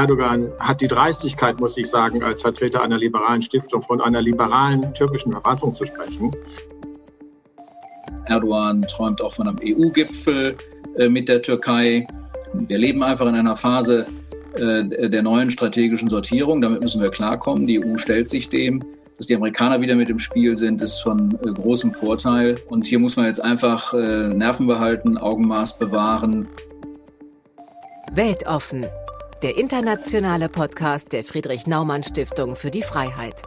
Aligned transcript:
Erdogan 0.00 0.50
hat 0.58 0.80
die 0.80 0.88
Dreistigkeit, 0.88 1.60
muss 1.60 1.76
ich 1.76 1.88
sagen, 1.88 2.22
als 2.22 2.40
Vertreter 2.40 2.82
einer 2.82 2.96
liberalen 2.96 3.42
Stiftung 3.42 3.82
von 3.82 4.00
einer 4.00 4.22
liberalen 4.22 4.94
türkischen 4.94 5.32
Verfassung 5.32 5.72
zu 5.72 5.84
sprechen. 5.84 6.30
Erdogan 8.26 8.82
träumt 8.82 9.20
auch 9.20 9.32
von 9.32 9.48
einem 9.48 9.58
EU-Gipfel 9.62 10.56
äh, 10.96 11.08
mit 11.08 11.28
der 11.28 11.42
Türkei. 11.42 12.06
Wir 12.54 12.78
leben 12.78 13.02
einfach 13.02 13.26
in 13.26 13.34
einer 13.34 13.56
Phase 13.56 14.06
äh, 14.54 15.08
der 15.10 15.22
neuen 15.22 15.50
strategischen 15.50 16.08
Sortierung. 16.08 16.60
Damit 16.60 16.80
müssen 16.80 17.02
wir 17.02 17.10
klarkommen. 17.10 17.66
Die 17.66 17.84
EU 17.84 17.96
stellt 17.96 18.28
sich 18.28 18.48
dem. 18.48 18.82
Dass 19.16 19.26
die 19.26 19.36
Amerikaner 19.36 19.82
wieder 19.82 19.96
mit 19.96 20.08
im 20.08 20.18
Spiel 20.18 20.56
sind, 20.56 20.80
ist 20.80 21.00
von 21.00 21.38
äh, 21.44 21.52
großem 21.52 21.92
Vorteil. 21.92 22.56
Und 22.68 22.86
hier 22.86 22.98
muss 22.98 23.16
man 23.16 23.26
jetzt 23.26 23.42
einfach 23.42 23.92
Nerven 23.92 24.66
behalten, 24.66 25.18
Augenmaß 25.18 25.78
bewahren. 25.78 26.48
Weltoffen 28.12 28.84
der 29.40 29.56
internationale 29.56 30.48
Podcast 30.48 31.12
der 31.12 31.22
Friedrich 31.22 31.68
Naumann 31.68 32.02
Stiftung 32.02 32.56
für 32.56 32.72
die 32.72 32.82
Freiheit. 32.82 33.40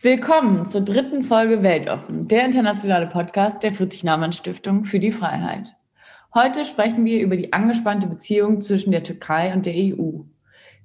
Willkommen 0.00 0.66
zur 0.66 0.82
dritten 0.82 1.22
Folge 1.22 1.64
Weltoffen, 1.64 2.28
der 2.28 2.44
internationale 2.44 3.08
Podcast 3.08 3.60
der 3.64 3.72
Friedrich 3.72 4.04
Naumann 4.04 4.32
Stiftung 4.32 4.84
für 4.84 5.00
die 5.00 5.10
Freiheit. 5.10 5.74
Heute 6.32 6.64
sprechen 6.64 7.04
wir 7.04 7.20
über 7.20 7.36
die 7.36 7.52
angespannte 7.52 8.06
Beziehung 8.06 8.60
zwischen 8.60 8.92
der 8.92 9.02
Türkei 9.02 9.52
und 9.52 9.66
der 9.66 9.74
EU. 9.74 10.20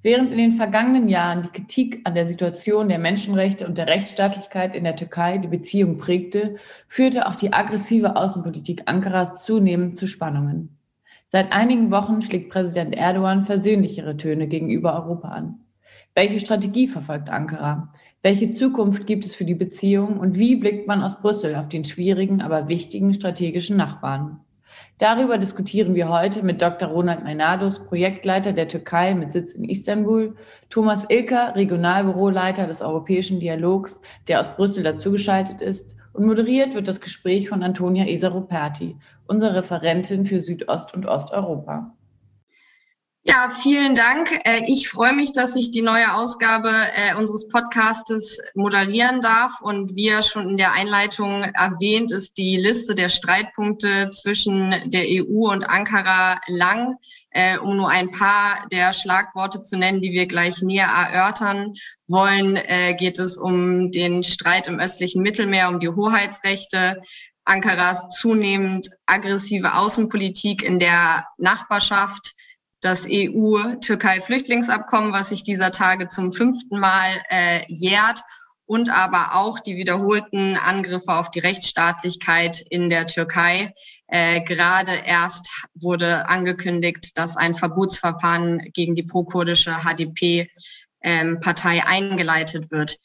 Während 0.04 0.32
in 0.32 0.38
den 0.38 0.52
vergangenen 0.52 1.08
Jahren 1.08 1.42
die 1.42 1.48
Kritik 1.50 2.00
an 2.04 2.14
der 2.14 2.26
Situation 2.26 2.88
der 2.88 2.98
Menschenrechte 2.98 3.66
und 3.66 3.78
der 3.78 3.86
Rechtsstaatlichkeit 3.86 4.74
in 4.74 4.82
der 4.82 4.96
Türkei 4.96 5.38
die 5.38 5.48
Beziehung 5.48 5.96
prägte, 5.96 6.56
führte 6.88 7.28
auch 7.28 7.36
die 7.36 7.52
aggressive 7.52 8.16
Außenpolitik 8.16 8.82
Ankaras 8.86 9.44
zunehmend 9.44 9.96
zu 9.96 10.08
Spannungen. 10.08 10.76
Seit 11.28 11.52
einigen 11.52 11.92
Wochen 11.92 12.20
schlägt 12.20 12.50
Präsident 12.50 12.94
Erdogan 12.94 13.44
versöhnlichere 13.44 14.16
Töne 14.16 14.48
gegenüber 14.48 14.94
Europa 14.94 15.28
an. 15.28 15.60
Welche 16.14 16.40
Strategie 16.40 16.88
verfolgt 16.88 17.30
Ankara? 17.30 17.92
Welche 18.22 18.50
Zukunft 18.50 19.06
gibt 19.06 19.24
es 19.24 19.34
für 19.34 19.44
die 19.44 19.54
Beziehung 19.54 20.18
und 20.18 20.36
wie 20.36 20.56
blickt 20.56 20.86
man 20.86 21.02
aus 21.02 21.22
Brüssel 21.22 21.54
auf 21.54 21.68
den 21.68 21.84
schwierigen, 21.84 22.42
aber 22.42 22.68
wichtigen 22.68 23.14
strategischen 23.14 23.76
Nachbarn? 23.76 24.40
Darüber 24.98 25.38
diskutieren 25.38 25.94
wir 25.94 26.08
heute 26.08 26.42
mit 26.42 26.62
Dr. 26.62 26.88
Ronald 26.88 27.24
Meinados, 27.24 27.84
Projektleiter 27.84 28.52
der 28.52 28.68
Türkei 28.68 29.14
mit 29.14 29.32
Sitz 29.32 29.52
in 29.52 29.64
Istanbul, 29.64 30.36
Thomas 30.70 31.04
Ilker, 31.08 31.54
Regionalbüroleiter 31.56 32.66
des 32.66 32.80
Europäischen 32.80 33.40
Dialogs, 33.40 34.00
der 34.28 34.40
aus 34.40 34.54
Brüssel 34.54 34.84
dazugeschaltet 34.84 35.60
ist, 35.60 35.96
und 36.12 36.26
moderiert 36.26 36.74
wird 36.74 36.88
das 36.88 37.00
Gespräch 37.00 37.48
von 37.48 37.62
Antonia 37.62 38.06
Esaroperti, 38.06 38.96
unserer 39.26 39.54
Referentin 39.56 40.26
für 40.26 40.40
Südost- 40.40 40.94
und 40.94 41.06
Osteuropa. 41.06 41.94
Ja, 43.24 43.50
vielen 43.50 43.94
Dank. 43.94 44.32
Äh, 44.44 44.64
ich 44.66 44.88
freue 44.88 45.12
mich, 45.12 45.32
dass 45.32 45.54
ich 45.54 45.70
die 45.70 45.80
neue 45.80 46.12
Ausgabe 46.12 46.70
äh, 46.70 47.14
unseres 47.14 47.46
Podcastes 47.46 48.40
moderieren 48.54 49.20
darf. 49.20 49.60
Und 49.60 49.94
wie 49.94 50.08
ja 50.08 50.22
schon 50.22 50.50
in 50.50 50.56
der 50.56 50.72
Einleitung 50.72 51.44
erwähnt, 51.44 52.10
ist 52.10 52.36
die 52.36 52.56
Liste 52.56 52.96
der 52.96 53.08
Streitpunkte 53.08 54.10
zwischen 54.10 54.74
der 54.86 55.04
EU 55.06 55.52
und 55.52 55.62
Ankara 55.62 56.40
lang. 56.48 56.96
Äh, 57.30 57.58
um 57.58 57.76
nur 57.76 57.90
ein 57.90 58.10
paar 58.10 58.66
der 58.72 58.92
Schlagworte 58.92 59.62
zu 59.62 59.78
nennen, 59.78 60.02
die 60.02 60.10
wir 60.10 60.26
gleich 60.26 60.60
näher 60.60 60.88
erörtern 60.88 61.74
wollen, 62.08 62.58
geht 62.98 63.18
es 63.18 63.38
um 63.38 63.90
den 63.90 64.22
Streit 64.22 64.68
im 64.68 64.80
östlichen 64.80 65.22
Mittelmeer, 65.22 65.68
um 65.68 65.78
die 65.78 65.88
Hoheitsrechte, 65.88 67.00
Ankaras 67.44 68.08
zunehmend 68.10 68.90
aggressive 69.06 69.74
Außenpolitik 69.74 70.62
in 70.62 70.78
der 70.78 71.26
Nachbarschaft, 71.38 72.34
das 72.82 73.06
EU-Türkei-Flüchtlingsabkommen, 73.08 75.14
was 75.14 75.30
sich 75.30 75.44
dieser 75.44 75.70
Tage 75.70 76.08
zum 76.08 76.32
fünften 76.32 76.78
Mal 76.78 77.22
äh, 77.30 77.62
jährt 77.68 78.20
und 78.66 78.90
aber 78.90 79.36
auch 79.36 79.60
die 79.60 79.76
wiederholten 79.76 80.56
Angriffe 80.56 81.12
auf 81.12 81.30
die 81.30 81.38
Rechtsstaatlichkeit 81.38 82.60
in 82.60 82.90
der 82.90 83.06
Türkei. 83.06 83.72
Äh, 84.08 84.42
gerade 84.42 84.92
erst 85.06 85.48
wurde 85.74 86.28
angekündigt, 86.28 87.16
dass 87.16 87.36
ein 87.36 87.54
Verbotsverfahren 87.54 88.58
gegen 88.72 88.94
die 88.94 89.04
prokurdische 89.04 89.74
HDP 89.84 90.50
ähm, 91.02 91.40
eingeleitet 91.86 92.70
wird. 92.70 92.98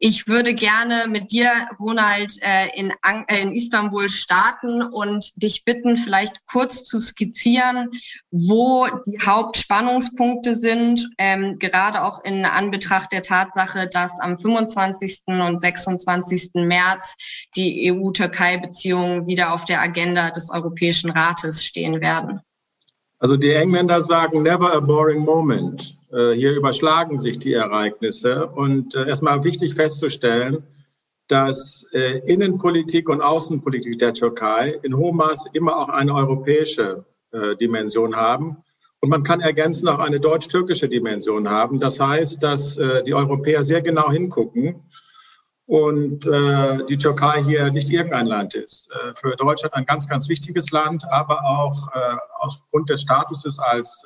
Ich 0.00 0.28
würde 0.28 0.54
gerne 0.54 1.06
mit 1.08 1.32
dir, 1.32 1.50
Ronald, 1.80 2.38
äh, 2.40 2.68
in, 2.78 2.92
äh, 3.02 3.42
in 3.42 3.52
Istanbul 3.52 4.08
starten 4.08 4.80
und 4.82 5.32
dich 5.42 5.64
bitten, 5.64 5.96
vielleicht 5.96 6.46
kurz 6.46 6.84
zu 6.84 7.00
skizzieren, 7.00 7.90
wo 8.30 8.86
die 9.06 9.18
Hauptspannungspunkte 9.20 10.54
sind, 10.54 11.10
ähm, 11.18 11.58
gerade 11.58 12.04
auch 12.04 12.22
in 12.22 12.44
Anbetracht 12.44 13.10
der 13.10 13.22
Tatsache, 13.22 13.88
dass 13.88 14.20
am 14.20 14.36
25. 14.36 15.22
und 15.26 15.60
26. 15.60 16.50
März 16.54 17.16
die 17.56 17.90
EU-Türkei-Beziehungen 17.92 19.26
wieder 19.26 19.52
auf 19.52 19.64
der 19.64 19.82
Agenda 19.82 20.30
des 20.30 20.48
Europäischen 20.48 21.10
Rates 21.10 21.64
stehen 21.64 22.00
werden. 22.00 22.40
Also 23.18 23.36
die 23.36 23.50
Engländer 23.50 24.00
sagen, 24.02 24.44
never 24.44 24.72
a 24.72 24.78
boring 24.78 25.24
moment. 25.24 25.97
Äh, 26.12 26.32
hier 26.32 26.54
überschlagen 26.54 27.18
sich 27.18 27.38
die 27.38 27.52
Ereignisse. 27.52 28.46
Und 28.46 28.94
äh, 28.94 29.06
erstmal 29.06 29.44
wichtig 29.44 29.74
festzustellen, 29.74 30.64
dass 31.28 31.86
äh, 31.92 32.18
Innenpolitik 32.20 33.08
und 33.08 33.20
Außenpolitik 33.20 33.98
der 33.98 34.14
Türkei 34.14 34.78
in 34.82 34.96
hohem 34.96 35.16
Maß 35.16 35.46
immer 35.52 35.76
auch 35.76 35.88
eine 35.88 36.14
europäische 36.14 37.04
Dimension 37.60 38.16
haben. 38.16 38.56
Und 39.00 39.10
man 39.10 39.22
kann 39.22 39.42
ergänzend 39.42 39.90
auch 39.90 39.98
eine 39.98 40.18
deutsch-türkische 40.18 40.88
Dimension 40.88 41.50
haben. 41.50 41.78
Das 41.78 42.00
heißt, 42.00 42.42
dass 42.42 42.78
die 43.04 43.12
Europäer 43.12 43.64
sehr 43.64 43.82
genau 43.82 44.10
hingucken 44.10 44.82
und 45.66 46.24
die 46.24 46.96
Türkei 46.96 47.42
hier 47.42 47.70
nicht 47.70 47.90
irgendein 47.90 48.24
Land 48.24 48.54
ist. 48.54 48.90
für 49.12 49.36
Deutschland 49.36 49.74
ein 49.74 49.84
ganz, 49.84 50.08
ganz 50.08 50.30
wichtiges 50.30 50.70
Land, 50.70 51.04
aber 51.10 51.44
auch 51.44 51.88
aufgrund 52.38 52.88
des 52.88 53.02
Statuses 53.02 53.58
als 53.58 54.02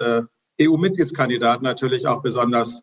EU-Mitgliedskandidat 0.61 1.63
natürlich 1.63 2.07
auch 2.07 2.23
besonders 2.23 2.83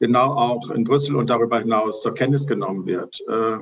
genau 0.00 0.32
auch 0.34 0.70
in 0.70 0.84
Brüssel 0.84 1.16
und 1.16 1.30
darüber 1.30 1.58
hinaus 1.58 2.02
zur 2.02 2.14
Kenntnis 2.14 2.46
genommen 2.46 2.86
wird. 2.86 3.20
Äh, 3.28 3.58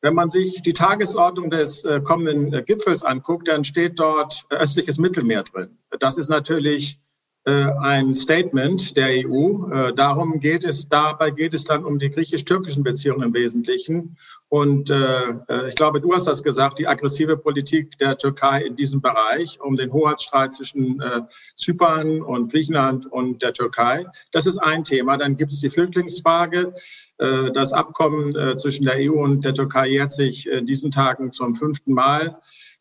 wenn 0.00 0.14
man 0.14 0.28
sich 0.28 0.60
die 0.60 0.74
Tagesordnung 0.74 1.48
des 1.48 1.84
äh, 1.84 2.00
kommenden 2.00 2.52
äh, 2.52 2.62
Gipfels 2.62 3.02
anguckt, 3.02 3.48
dann 3.48 3.64
steht 3.64 3.98
dort 3.98 4.44
östliches 4.50 4.98
Mittelmeer 4.98 5.44
drin. 5.44 5.78
Das 5.98 6.18
ist 6.18 6.28
natürlich 6.28 7.00
ein 7.50 8.14
Statement 8.14 8.96
der 8.96 9.28
EU. 9.28 9.70
Äh, 9.70 9.94
darum 9.94 10.40
geht 10.40 10.64
es, 10.64 10.88
dabei 10.88 11.30
geht 11.30 11.52
es 11.52 11.64
dann 11.64 11.84
um 11.84 11.98
die 11.98 12.10
griechisch-türkischen 12.10 12.82
Beziehungen 12.82 13.22
im 13.22 13.34
Wesentlichen. 13.34 14.16
Und 14.48 14.88
äh, 14.88 15.68
ich 15.68 15.74
glaube, 15.74 16.00
du 16.00 16.14
hast 16.14 16.26
das 16.26 16.42
gesagt, 16.42 16.78
die 16.78 16.88
aggressive 16.88 17.36
Politik 17.36 17.98
der 17.98 18.16
Türkei 18.16 18.62
in 18.62 18.76
diesem 18.76 19.02
Bereich, 19.02 19.60
um 19.60 19.76
den 19.76 19.92
Hoheitsstreit 19.92 20.54
zwischen 20.54 21.02
Zypern 21.56 22.22
und 22.22 22.52
Griechenland 22.52 23.10
und 23.10 23.42
der 23.42 23.52
Türkei. 23.52 24.06
Das 24.32 24.46
ist 24.46 24.58
ein 24.58 24.84
Thema. 24.84 25.16
Dann 25.16 25.36
gibt 25.36 25.52
es 25.52 25.60
die 25.60 25.70
Flüchtlingsfrage. 25.70 26.72
Das 27.18 27.72
Abkommen 27.72 28.56
zwischen 28.56 28.84
der 28.84 28.96
EU 28.98 29.14
und 29.14 29.44
der 29.44 29.54
Türkei 29.54 29.88
jährt 29.88 30.12
sich 30.12 30.48
in 30.48 30.66
diesen 30.66 30.90
Tagen 30.90 31.32
zum 31.32 31.56
fünften 31.56 31.92
Mal. 31.92 32.38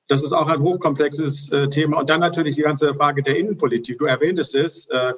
Das 0.08 0.24
ist 0.24 0.34
auch 0.34 0.48
ein 0.48 0.62
hochkomplexes 0.62 1.50
äh, 1.52 1.70
Thema. 1.70 2.00
Und 2.00 2.10
dann 2.10 2.20
natürlich 2.20 2.56
die 2.56 2.62
ganze 2.62 2.94
Frage 2.94 3.24
der 3.24 3.38
Innenpolitik. 3.38 4.00
Du 4.00 4.06
erwähntest 4.06 4.56
es, 4.56 4.88
äh, 4.90 5.14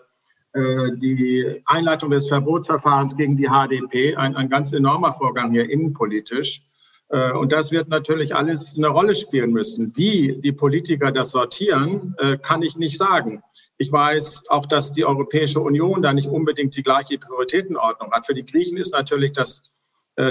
äh 0.53 0.97
die 0.97 1.61
Einleitung 1.65 2.11
des 2.11 2.27
Verbotsverfahrens 2.27 3.17
gegen 3.17 3.35
die 3.35 3.47
HDP, 3.47 4.15
ein, 4.15 4.35
ein 4.35 4.49
ganz 4.49 4.71
enormer 4.73 5.13
Vorgang 5.13 5.51
hier 5.51 5.69
innenpolitisch. 5.69 6.61
Äh, 7.09 7.31
und 7.31 7.51
das 7.51 7.71
wird 7.71 7.89
natürlich 7.89 8.35
alles 8.35 8.75
eine 8.77 8.87
Rolle 8.87 9.15
spielen 9.15 9.51
müssen. 9.51 9.93
Wie 9.95 10.39
die 10.41 10.51
Politiker 10.51 11.11
das 11.11 11.31
sortieren, 11.31 12.15
äh, 12.19 12.37
kann 12.37 12.61
ich 12.61 12.77
nicht 12.77 12.97
sagen. 12.97 13.41
Ich 13.77 13.91
weiß 13.91 14.43
auch, 14.49 14.65
dass 14.65 14.91
die 14.91 15.05
Europäische 15.05 15.59
Union 15.59 16.01
da 16.01 16.13
nicht 16.13 16.29
unbedingt 16.29 16.75
die 16.75 16.83
gleiche 16.83 17.17
Prioritätenordnung 17.17 18.11
hat. 18.11 18.25
Für 18.25 18.33
die 18.33 18.45
Griechen 18.45 18.77
ist 18.77 18.93
natürlich 18.93 19.33
das 19.33 19.63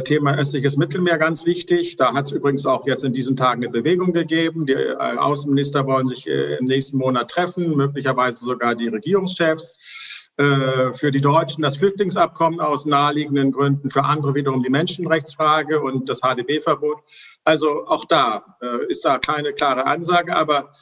Thema 0.05 0.37
östliches 0.37 0.77
Mittelmeer 0.77 1.19
ganz 1.19 1.45
wichtig. 1.45 1.97
Da 1.97 2.15
hat 2.15 2.27
es 2.27 2.33
übrigens 2.33 2.65
auch 2.65 2.87
jetzt 2.87 3.05
in 3.05 3.13
diesen 3.13 3.37
Tagen 3.37 3.63
eine 3.63 3.71
Bewegung 3.71 4.13
gegeben. 4.13 4.65
Die 4.65 4.73
äh, 4.73 4.97
Außenminister 4.97 5.87
wollen 5.87 6.09
sich 6.09 6.27
äh, 6.27 6.57
im 6.57 6.65
nächsten 6.65 6.97
Monat 6.97 7.31
treffen, 7.31 7.77
möglicherweise 7.77 8.45
sogar 8.45 8.75
die 8.75 8.89
Regierungschefs. 8.89 10.21
Für 10.37 11.13
die 11.13 11.21
Deutschen 11.21 11.63
das 11.63 11.77
Flüchtlingsabkommen 11.77 12.59
aus 12.59 12.87
naheliegenden 12.87 13.53
Gründen, 13.53 13.89
für 13.89 14.03
andere 14.03 14.35
wiederum 14.35 14.63
die 14.63 14.69
Menschenrechtsfrage 14.69 15.81
und 15.81 16.09
das 16.09 16.23
HDB-Verbot. 16.23 17.05
Also 17.45 17.87
auch 17.87 18.05
da 18.05 18.45
ist 18.89 19.05
da 19.05 19.19
keine 19.19 19.53
klare 19.53 19.87
Ansage, 19.87 20.35
aber 20.35 20.73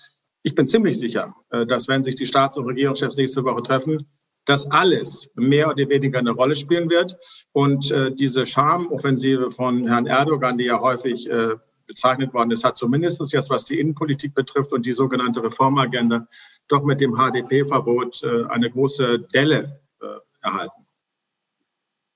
ich 0.42 0.54
bin 0.54 0.66
ziemlich 0.66 0.98
sicher, 0.98 1.34
dass 1.50 1.86
wenn 1.86 2.02
sich 2.02 2.14
die 2.14 2.24
Staats- 2.24 2.56
und 2.56 2.64
Regierungschefs 2.64 3.18
nächste 3.18 3.44
Woche 3.44 3.62
treffen, 3.62 4.08
dass 4.44 4.70
alles 4.70 5.30
mehr 5.34 5.68
oder 5.68 5.88
weniger 5.88 6.18
eine 6.18 6.32
Rolle 6.32 6.56
spielen 6.56 6.90
wird. 6.90 7.16
Und 7.52 7.90
äh, 7.90 8.12
diese 8.12 8.46
Schamoffensive 8.46 9.50
von 9.50 9.86
Herrn 9.86 10.06
Erdogan, 10.06 10.58
die 10.58 10.64
ja 10.64 10.80
häufig 10.80 11.28
äh, 11.30 11.56
bezeichnet 11.86 12.32
worden 12.32 12.50
ist, 12.50 12.64
hat 12.64 12.76
zumindest 12.76 13.20
jetzt, 13.32 13.50
was 13.50 13.64
die 13.64 13.78
Innenpolitik 13.78 14.34
betrifft 14.34 14.72
und 14.72 14.86
die 14.86 14.94
sogenannte 14.94 15.42
Reformagenda, 15.42 16.26
doch 16.68 16.82
mit 16.84 17.00
dem 17.00 17.14
HDP-Verbot 17.16 18.22
äh, 18.22 18.44
eine 18.48 18.70
große 18.70 19.20
Delle 19.34 19.80
äh, 20.00 20.06
erhalten. 20.40 20.81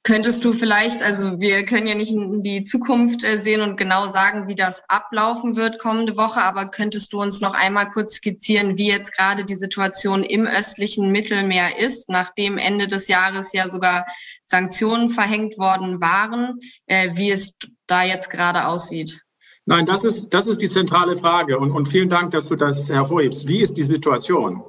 Könntest 0.06 0.44
du 0.44 0.52
vielleicht, 0.52 1.02
also 1.02 1.40
wir 1.40 1.64
können 1.64 1.88
ja 1.88 1.96
nicht 1.96 2.12
in 2.12 2.40
die 2.40 2.62
Zukunft 2.62 3.24
äh, 3.24 3.38
sehen 3.38 3.60
und 3.60 3.76
genau 3.76 4.06
sagen, 4.06 4.46
wie 4.46 4.54
das 4.54 4.88
ablaufen 4.88 5.56
wird 5.56 5.80
kommende 5.80 6.16
Woche, 6.16 6.44
aber 6.44 6.66
könntest 6.66 7.12
du 7.12 7.20
uns 7.20 7.40
noch 7.40 7.54
einmal 7.54 7.88
kurz 7.88 8.14
skizzieren, 8.14 8.78
wie 8.78 8.86
jetzt 8.86 9.16
gerade 9.16 9.44
die 9.44 9.56
Situation 9.56 10.22
im 10.22 10.46
östlichen 10.46 11.10
Mittelmeer 11.10 11.80
ist, 11.80 12.08
nachdem 12.08 12.56
Ende 12.56 12.86
des 12.86 13.08
Jahres 13.08 13.52
ja 13.52 13.68
sogar 13.68 14.06
Sanktionen 14.44 15.10
verhängt 15.10 15.58
worden 15.58 16.00
waren, 16.00 16.60
äh, 16.86 17.08
wie 17.14 17.32
es 17.32 17.54
da 17.88 18.04
jetzt 18.04 18.30
gerade 18.30 18.68
aussieht? 18.68 19.20
Nein, 19.64 19.86
das 19.86 20.04
ist, 20.04 20.28
das 20.28 20.46
ist 20.46 20.60
die 20.60 20.70
zentrale 20.70 21.16
Frage 21.16 21.58
und, 21.58 21.72
und 21.72 21.88
vielen 21.88 22.08
Dank, 22.08 22.30
dass 22.30 22.46
du 22.46 22.54
das 22.54 22.88
hervorhebst. 22.88 23.48
Wie 23.48 23.60
ist 23.60 23.76
die 23.76 23.82
Situation? 23.82 24.62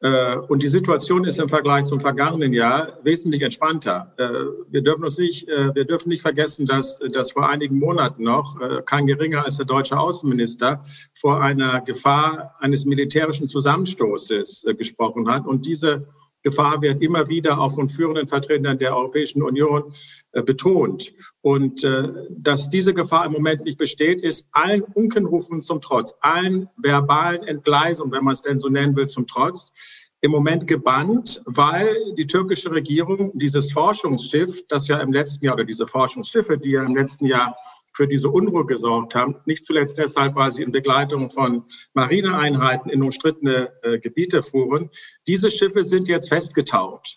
Äh, 0.00 0.36
und 0.36 0.62
die 0.62 0.68
Situation 0.68 1.24
ist 1.24 1.40
im 1.40 1.48
Vergleich 1.48 1.84
zum 1.84 2.00
vergangenen 2.00 2.52
Jahr 2.52 2.98
wesentlich 3.02 3.42
entspannter. 3.42 4.14
Äh, 4.16 4.28
wir 4.70 4.82
dürfen 4.82 5.02
uns 5.02 5.18
nicht, 5.18 5.48
äh, 5.48 5.74
wir 5.74 5.84
dürfen 5.84 6.10
nicht 6.10 6.22
vergessen, 6.22 6.66
dass, 6.66 7.00
dass 7.12 7.32
vor 7.32 7.48
einigen 7.48 7.78
Monaten 7.78 8.22
noch 8.22 8.56
kein 8.84 9.06
geringer 9.06 9.44
als 9.44 9.56
der 9.56 9.66
deutsche 9.66 9.98
Außenminister 9.98 10.84
vor 11.14 11.42
einer 11.42 11.80
Gefahr 11.80 12.54
eines 12.60 12.84
militärischen 12.84 13.48
Zusammenstoßes 13.48 14.64
gesprochen 14.78 15.28
hat. 15.28 15.46
Und 15.46 15.66
diese 15.66 16.06
Gefahr 16.48 16.80
wird 16.80 17.02
immer 17.02 17.28
wieder 17.28 17.60
auch 17.60 17.74
von 17.74 17.88
führenden 17.88 18.28
Vertretern 18.28 18.78
der 18.78 18.96
Europäischen 18.96 19.42
Union 19.42 19.92
betont. 20.32 21.12
Und 21.40 21.86
dass 22.30 22.70
diese 22.70 22.94
Gefahr 22.94 23.26
im 23.26 23.32
Moment 23.32 23.64
nicht 23.64 23.78
besteht, 23.78 24.22
ist 24.22 24.48
allen 24.52 24.82
Unkenrufen 24.82 25.62
zum 25.62 25.80
Trotz, 25.80 26.14
allen 26.20 26.68
verbalen 26.76 27.42
Entgleisungen, 27.42 28.12
wenn 28.12 28.24
man 28.24 28.34
es 28.34 28.42
denn 28.42 28.58
so 28.58 28.68
nennen 28.68 28.96
will, 28.96 29.08
zum 29.08 29.26
Trotz, 29.26 29.72
im 30.20 30.32
Moment 30.32 30.66
gebannt, 30.66 31.42
weil 31.44 32.14
die 32.16 32.26
türkische 32.26 32.72
Regierung 32.72 33.30
dieses 33.38 33.70
Forschungsschiff, 33.72 34.66
das 34.68 34.88
ja 34.88 34.98
im 34.98 35.12
letzten 35.12 35.44
Jahr, 35.44 35.54
oder 35.54 35.64
diese 35.64 35.86
Forschungsschiffe, 35.86 36.58
die 36.58 36.72
ja 36.72 36.82
im 36.82 36.96
letzten 36.96 37.26
Jahr 37.26 37.56
für 37.98 38.06
diese 38.06 38.28
Unruhe 38.28 38.64
gesorgt 38.64 39.16
haben, 39.16 39.34
nicht 39.44 39.64
zuletzt 39.64 39.98
deshalb, 39.98 40.36
weil 40.36 40.52
sie 40.52 40.62
in 40.62 40.70
Begleitung 40.70 41.30
von 41.30 41.64
Marineeinheiten 41.94 42.92
in 42.92 43.02
umstrittene 43.02 43.72
äh, 43.82 43.98
Gebiete 43.98 44.44
fuhren. 44.44 44.90
Diese 45.26 45.50
Schiffe 45.50 45.82
sind 45.82 46.06
jetzt 46.06 46.28
festgetaut. 46.28 47.16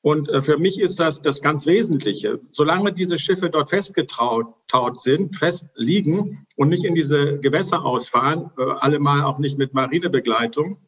Und 0.00 0.30
äh, 0.30 0.40
für 0.40 0.56
mich 0.56 0.80
ist 0.80 0.98
das 0.98 1.20
das 1.20 1.42
ganz 1.42 1.66
Wesentliche. 1.66 2.40
Solange 2.48 2.94
diese 2.94 3.18
Schiffe 3.18 3.50
dort 3.50 3.68
festgetaut 3.68 4.54
sind, 4.98 5.36
fest 5.36 5.70
liegen 5.74 6.46
und 6.56 6.70
nicht 6.70 6.86
in 6.86 6.94
diese 6.94 7.38
Gewässer 7.38 7.84
ausfahren, 7.84 8.50
äh, 8.56 8.62
allemal 8.62 9.24
auch 9.24 9.38
nicht 9.38 9.58
mit 9.58 9.74
Marinebegleitung, 9.74 10.78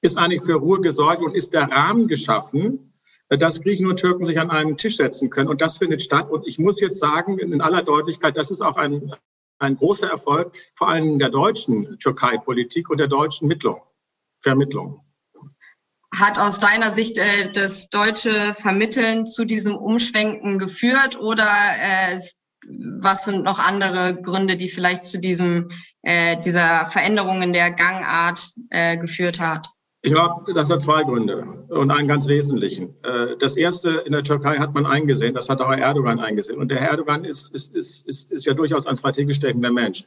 ist 0.00 0.18
eigentlich 0.18 0.42
für 0.42 0.54
Ruhe 0.54 0.80
gesorgt 0.80 1.22
und 1.22 1.36
ist 1.36 1.54
der 1.54 1.70
Rahmen 1.70 2.08
geschaffen, 2.08 2.87
dass 3.28 3.62
Griechen 3.62 3.86
und 3.86 3.98
Türken 3.98 4.24
sich 4.24 4.40
an 4.40 4.50
einen 4.50 4.76
Tisch 4.76 4.96
setzen 4.96 5.30
können. 5.30 5.48
Und 5.48 5.60
das 5.60 5.76
findet 5.76 6.02
statt. 6.02 6.30
Und 6.30 6.46
ich 6.46 6.58
muss 6.58 6.80
jetzt 6.80 6.98
sagen, 6.98 7.38
in 7.38 7.60
aller 7.60 7.82
Deutlichkeit, 7.82 8.36
das 8.36 8.50
ist 8.50 8.62
auch 8.62 8.76
ein, 8.76 9.12
ein 9.58 9.76
großer 9.76 10.08
Erfolg, 10.08 10.56
vor 10.74 10.88
allem 10.88 11.18
der 11.18 11.28
deutschen 11.28 11.98
Türkei-Politik 11.98 12.88
und 12.88 12.98
der 12.98 13.08
deutschen 13.08 13.48
Mittlung, 13.48 13.82
Vermittlung. 14.40 15.04
Hat 16.16 16.38
aus 16.38 16.58
deiner 16.58 16.94
Sicht 16.94 17.18
äh, 17.18 17.52
das 17.52 17.90
deutsche 17.90 18.54
Vermitteln 18.54 19.26
zu 19.26 19.44
diesem 19.44 19.76
Umschwenken 19.76 20.58
geführt 20.58 21.20
oder 21.20 21.46
äh, 21.46 22.18
was 23.00 23.24
sind 23.24 23.44
noch 23.44 23.58
andere 23.58 24.20
Gründe, 24.20 24.56
die 24.56 24.68
vielleicht 24.68 25.04
zu 25.04 25.18
diesem, 25.18 25.68
äh, 26.02 26.40
dieser 26.40 26.86
Veränderung 26.86 27.42
in 27.42 27.52
der 27.52 27.72
Gangart 27.72 28.52
äh, 28.70 28.96
geführt 28.96 29.38
hat? 29.38 29.68
Ich 30.02 30.12
glaube, 30.12 30.52
das 30.54 30.70
hat 30.70 30.82
zwei 30.82 31.02
Gründe 31.02 31.66
und 31.68 31.90
einen 31.90 32.06
ganz 32.06 32.28
wesentlichen. 32.28 32.94
Äh, 33.02 33.36
das 33.38 33.56
erste, 33.56 33.90
in 34.06 34.12
der 34.12 34.22
Türkei 34.22 34.56
hat 34.58 34.72
man 34.72 34.86
eingesehen, 34.86 35.34
das 35.34 35.48
hat 35.48 35.60
auch 35.60 35.72
Erdogan 35.72 36.20
eingesehen. 36.20 36.58
Und 36.58 36.70
der 36.70 36.80
Erdogan 36.80 37.24
ist, 37.24 37.52
ist, 37.52 37.74
ist, 37.74 38.06
ist, 38.06 38.32
ist 38.32 38.46
ja 38.46 38.54
durchaus 38.54 38.86
ein 38.86 38.96
strategisch 38.96 39.40
denkender 39.40 39.72
Mensch, 39.72 40.04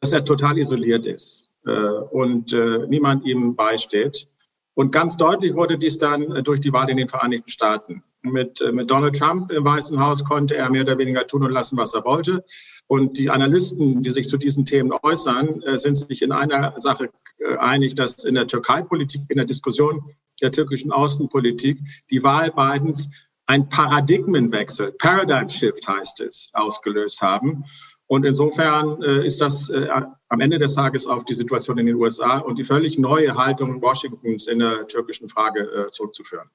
dass 0.00 0.12
er 0.12 0.24
total 0.24 0.58
isoliert 0.58 1.06
ist 1.06 1.54
äh, 1.64 1.70
und 1.70 2.52
äh, 2.52 2.86
niemand 2.86 3.24
ihm 3.24 3.56
beisteht. 3.56 4.28
Und 4.74 4.90
ganz 4.90 5.16
deutlich 5.16 5.54
wurde 5.54 5.78
dies 5.78 5.98
dann 5.98 6.42
durch 6.44 6.60
die 6.60 6.72
Wahl 6.72 6.88
in 6.88 6.96
den 6.96 7.08
Vereinigten 7.08 7.50
Staaten. 7.50 8.02
Mit, 8.22 8.62
mit 8.72 8.90
Donald 8.90 9.18
Trump 9.18 9.50
im 9.50 9.64
Weißen 9.64 9.98
Haus 9.98 10.24
konnte 10.24 10.56
er 10.56 10.70
mehr 10.70 10.82
oder 10.82 10.96
weniger 10.96 11.26
tun 11.26 11.42
und 11.42 11.50
lassen, 11.50 11.76
was 11.76 11.92
er 11.92 12.04
wollte. 12.04 12.44
Und 12.86 13.18
die 13.18 13.30
Analysten, 13.30 14.02
die 14.02 14.12
sich 14.12 14.28
zu 14.28 14.36
diesen 14.36 14.64
Themen 14.64 14.92
äußern, 14.92 15.62
sind 15.74 15.96
sich 15.96 16.22
in 16.22 16.30
einer 16.30 16.78
Sache 16.78 17.10
einig, 17.58 17.96
dass 17.96 18.24
in 18.24 18.34
der 18.34 18.46
Türkei-Politik, 18.46 19.22
in 19.28 19.36
der 19.36 19.46
Diskussion 19.46 20.04
der 20.40 20.52
türkischen 20.52 20.92
Außenpolitik, 20.92 21.80
die 22.10 22.22
Wahl 22.22 22.52
Bidens 22.52 23.08
ein 23.46 23.68
Paradigmenwechsel, 23.68 24.92
Paradigm 24.98 25.48
Shift 25.48 25.86
heißt 25.86 26.20
es, 26.20 26.48
ausgelöst 26.52 27.20
haben. 27.20 27.64
Und 28.06 28.24
insofern 28.24 29.02
äh, 29.02 29.24
ist 29.24 29.40
das 29.40 29.70
äh, 29.70 29.88
am 30.28 30.40
Ende 30.40 30.58
des 30.58 30.74
Tages 30.74 31.06
auf 31.06 31.24
die 31.24 31.34
Situation 31.34 31.78
in 31.78 31.86
den 31.86 31.96
USA 31.96 32.38
und 32.38 32.58
die 32.58 32.64
völlig 32.64 32.98
neue 32.98 33.34
Haltung 33.34 33.80
Washingtons 33.80 34.46
in 34.46 34.58
der 34.58 34.86
türkischen 34.86 35.28
Frage 35.28 35.60
äh, 35.60 35.90
zurückzuführen. 35.90 36.50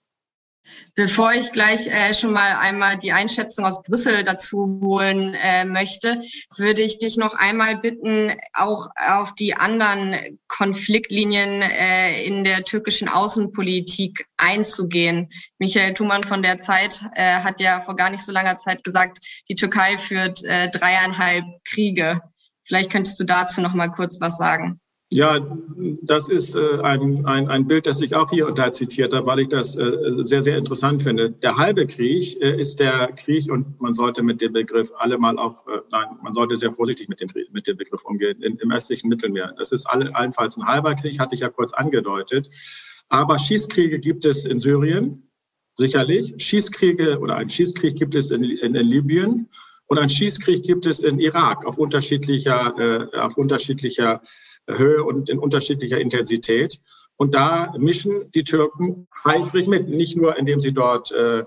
Bevor 0.95 1.31
ich 1.33 1.51
gleich 1.51 1.87
äh, 1.87 2.13
schon 2.13 2.33
mal 2.33 2.55
einmal 2.55 2.97
die 2.97 3.11
Einschätzung 3.11 3.65
aus 3.65 3.83
Brüssel 3.83 4.23
dazu 4.23 4.79
holen 4.81 5.35
äh, 5.35 5.63
möchte, 5.63 6.21
würde 6.55 6.81
ich 6.81 6.97
dich 6.97 7.17
noch 7.17 7.35
einmal 7.35 7.77
bitten, 7.77 8.31
auch 8.53 8.87
auf 8.95 9.35
die 9.35 9.53
anderen 9.53 10.39
Konfliktlinien 10.47 11.61
äh, 11.61 12.23
in 12.23 12.43
der 12.43 12.63
türkischen 12.63 13.09
Außenpolitik 13.09 14.25
einzugehen. 14.37 15.29
Michael 15.59 15.93
Thumann 15.93 16.23
von 16.23 16.41
der 16.41 16.57
Zeit 16.57 17.01
äh, 17.13 17.41
hat 17.41 17.59
ja 17.59 17.81
vor 17.81 17.95
gar 17.95 18.09
nicht 18.09 18.25
so 18.25 18.31
langer 18.31 18.57
Zeit 18.57 18.83
gesagt, 18.83 19.19
die 19.49 19.55
Türkei 19.55 19.97
führt 19.97 20.43
äh, 20.43 20.69
dreieinhalb 20.69 21.45
Kriege. 21.63 22.21
Vielleicht 22.63 22.91
könntest 22.91 23.19
du 23.19 23.23
dazu 23.23 23.61
noch 23.61 23.73
mal 23.73 23.89
kurz 23.89 24.19
was 24.19 24.37
sagen. 24.37 24.79
Ja, 25.09 25.39
das 26.01 26.27
ist 26.27 26.53
äh, 26.53 26.81
ein, 26.81 27.25
ein, 27.25 27.47
ein 27.47 27.65
Bild, 27.65 27.87
das 27.87 28.01
ich 28.01 28.13
auch 28.13 28.29
hier 28.29 28.45
und 28.45 28.59
da 28.59 28.73
zitiert 28.73 29.13
habe, 29.13 29.25
weil 29.25 29.39
ich 29.39 29.47
das 29.47 29.77
äh, 29.77 29.91
sehr, 30.17 30.41
sehr 30.41 30.57
interessant 30.57 31.01
finde. 31.01 31.31
Der 31.31 31.55
halbe 31.55 31.87
Krieg 31.87 32.35
äh, 32.41 32.59
ist 32.59 32.81
der 32.81 33.13
Krieg 33.13 33.49
und 33.49 33.79
man 33.79 33.93
sollte 33.93 34.21
mit 34.21 34.41
dem 34.41 34.51
Begriff 34.51 34.91
alle 34.97 35.17
mal 35.17 35.39
auch, 35.39 35.65
nein, 35.91 36.07
man 36.21 36.33
sollte 36.33 36.57
sehr 36.57 36.73
vorsichtig 36.73 37.07
mit 37.07 37.21
dem, 37.21 37.29
mit 37.53 37.67
dem 37.67 37.77
Begriff 37.77 38.03
umgehen, 38.03 38.41
in, 38.41 38.57
im 38.57 38.69
östlichen 38.69 39.07
Mittelmeer. 39.07 39.53
Das 39.57 39.71
ist 39.71 39.85
alle, 39.85 40.13
allenfalls 40.13 40.57
ein 40.57 40.67
halber 40.67 40.93
Krieg, 40.93 41.21
hatte 41.21 41.35
ich 41.35 41.41
ja 41.41 41.49
kurz 41.49 41.71
angedeutet. 41.71 42.49
Aber 43.07 43.39
Schießkriege 43.39 43.99
gibt 43.99 44.25
es 44.25 44.43
in 44.43 44.59
Syrien, 44.59 45.29
sicherlich. 45.77 46.33
Schießkriege 46.37 47.19
oder 47.19 47.37
ein 47.37 47.49
Schießkrieg 47.49 47.95
gibt 47.95 48.13
es 48.13 48.29
in, 48.29 48.43
in, 48.43 48.75
in 48.75 48.87
Libyen 48.87 49.47
und 49.85 49.99
ein 49.99 50.09
Schießkrieg 50.09 50.63
gibt 50.63 50.85
es 50.85 50.99
in 50.99 51.19
Irak 51.19 51.65
auf 51.65 51.77
unterschiedlicher, 51.77 53.13
auf 53.23 53.37
unterschiedlicher 53.37 54.21
Höhe 54.67 55.03
und 55.03 55.29
in 55.29 55.39
unterschiedlicher 55.39 55.99
Intensität. 55.99 56.79
Und 57.15 57.33
da 57.33 57.73
mischen 57.77 58.31
die 58.31 58.43
Türken 58.43 59.07
eifrig 59.23 59.67
mit, 59.67 59.89
nicht 59.89 60.15
nur 60.17 60.37
indem 60.37 60.61
sie 60.61 60.73
dort 60.73 61.11
äh, 61.11 61.43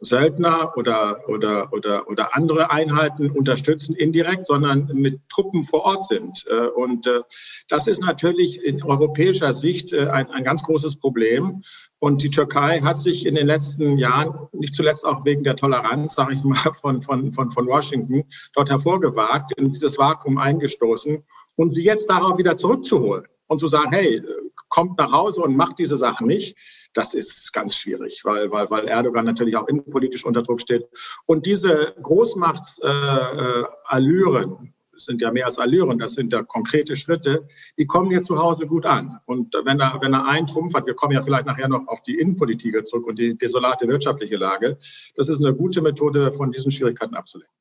Söldner 0.00 0.72
oder, 0.76 1.28
oder, 1.28 1.72
oder, 1.72 2.08
oder 2.08 2.34
andere 2.34 2.70
Einheiten 2.70 3.30
unterstützen 3.30 3.94
indirekt, 3.94 4.46
sondern 4.46 4.90
mit 4.94 5.20
Truppen 5.28 5.64
vor 5.64 5.82
Ort 5.82 6.04
sind. 6.04 6.44
Äh, 6.48 6.66
und 6.68 7.06
äh, 7.06 7.20
das 7.68 7.86
ist 7.86 8.00
natürlich 8.00 8.64
in 8.64 8.82
europäischer 8.82 9.52
Sicht 9.52 9.92
äh, 9.92 10.08
ein, 10.08 10.30
ein 10.30 10.44
ganz 10.44 10.62
großes 10.62 10.96
Problem. 10.96 11.62
Und 11.98 12.22
die 12.22 12.30
Türkei 12.30 12.80
hat 12.80 12.98
sich 12.98 13.26
in 13.26 13.34
den 13.34 13.46
letzten 13.46 13.98
Jahren, 13.98 14.48
nicht 14.52 14.72
zuletzt 14.72 15.04
auch 15.04 15.24
wegen 15.26 15.44
der 15.44 15.56
Toleranz, 15.56 16.14
sage 16.14 16.34
ich 16.34 16.42
mal, 16.44 16.56
von, 16.72 17.02
von, 17.02 17.30
von, 17.30 17.50
von 17.50 17.66
Washington, 17.66 18.24
dort 18.54 18.70
hervorgewagt, 18.70 19.52
in 19.58 19.72
dieses 19.72 19.98
Vakuum 19.98 20.38
eingestoßen 20.38 21.22
und 21.56 21.70
sie 21.70 21.84
jetzt 21.84 22.08
darauf 22.08 22.38
wieder 22.38 22.56
zurückzuholen 22.56 23.26
und 23.48 23.58
zu 23.58 23.68
sagen, 23.68 23.90
hey, 23.92 24.22
kommt 24.70 24.96
nach 24.96 25.12
Hause 25.12 25.42
und 25.42 25.54
macht 25.54 25.78
diese 25.78 25.98
Sachen 25.98 26.26
nicht, 26.26 26.56
das 26.94 27.12
ist 27.12 27.52
ganz 27.52 27.76
schwierig, 27.76 28.24
weil, 28.24 28.50
weil, 28.50 28.70
weil 28.70 28.88
Erdogan 28.88 29.26
natürlich 29.26 29.56
auch 29.56 29.68
innenpolitisch 29.68 30.24
unter 30.24 30.42
Druck 30.42 30.62
steht. 30.62 30.88
Und 31.26 31.44
diese 31.44 31.94
Großmachtsallüren, 32.02 34.52
äh, 34.52 34.72
sind 35.04 35.22
ja 35.22 35.30
mehr 35.30 35.46
als 35.46 35.58
Allüren, 35.58 35.98
das 35.98 36.14
sind 36.14 36.32
ja 36.32 36.42
konkrete 36.42 36.96
Schritte, 36.96 37.46
die 37.78 37.86
kommen 37.86 38.10
hier 38.10 38.22
zu 38.22 38.38
Hause 38.38 38.66
gut 38.66 38.86
an. 38.86 39.18
Und 39.26 39.54
wenn 39.64 39.80
er, 39.80 39.98
wenn 40.00 40.14
er 40.14 40.26
einen 40.26 40.46
Trumpf 40.46 40.74
hat, 40.74 40.86
wir 40.86 40.94
kommen 40.94 41.12
ja 41.12 41.22
vielleicht 41.22 41.46
nachher 41.46 41.68
noch 41.68 41.86
auf 41.88 42.02
die 42.02 42.18
Innenpolitik 42.18 42.86
zurück 42.86 43.06
und 43.06 43.18
die 43.18 43.36
desolate 43.36 43.88
wirtschaftliche 43.88 44.36
Lage, 44.36 44.78
das 45.16 45.28
ist 45.28 45.44
eine 45.44 45.54
gute 45.54 45.80
Methode, 45.80 46.32
von 46.32 46.52
diesen 46.52 46.70
Schwierigkeiten 46.70 47.14
abzulenken. 47.14 47.54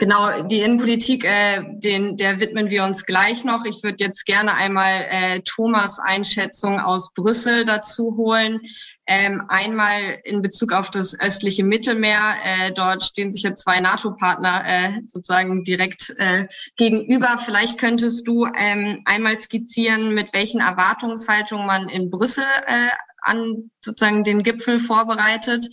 Genau, 0.00 0.44
die 0.44 0.60
Innenpolitik, 0.60 1.26
äh, 1.26 1.62
den, 1.74 2.16
der 2.16 2.40
widmen 2.40 2.70
wir 2.70 2.84
uns 2.84 3.04
gleich 3.04 3.44
noch. 3.44 3.66
Ich 3.66 3.82
würde 3.82 4.02
jetzt 4.02 4.24
gerne 4.24 4.54
einmal 4.54 5.04
äh, 5.10 5.40
Thomas 5.40 5.98
Einschätzung 5.98 6.80
aus 6.80 7.12
Brüssel 7.12 7.66
dazu 7.66 8.16
holen. 8.16 8.60
Ähm, 9.06 9.44
einmal 9.48 10.18
in 10.24 10.40
Bezug 10.40 10.72
auf 10.72 10.90
das 10.90 11.20
östliche 11.20 11.64
Mittelmeer. 11.64 12.34
Äh, 12.42 12.72
dort 12.72 13.04
stehen 13.04 13.30
sich 13.30 13.42
ja 13.42 13.54
zwei 13.54 13.80
NATO-Partner 13.80 14.62
äh, 14.64 15.02
sozusagen 15.04 15.64
direkt 15.64 16.14
äh, 16.16 16.46
gegenüber. 16.76 17.36
Vielleicht 17.36 17.76
könntest 17.76 18.26
du 18.26 18.46
ähm, 18.56 19.02
einmal 19.04 19.36
skizzieren, 19.36 20.14
mit 20.14 20.32
welchen 20.32 20.62
Erwartungshaltungen 20.62 21.66
man 21.66 21.90
in 21.90 22.08
Brüssel 22.08 22.44
äh, 22.64 22.88
an 23.20 23.70
sozusagen 23.84 24.24
den 24.24 24.42
Gipfel 24.42 24.78
vorbereitet 24.78 25.68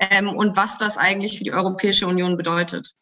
ähm, 0.00 0.30
und 0.30 0.56
was 0.56 0.78
das 0.78 0.98
eigentlich 0.98 1.38
für 1.38 1.44
die 1.44 1.52
Europäische 1.52 2.08
Union 2.08 2.36
bedeutet. 2.36 2.96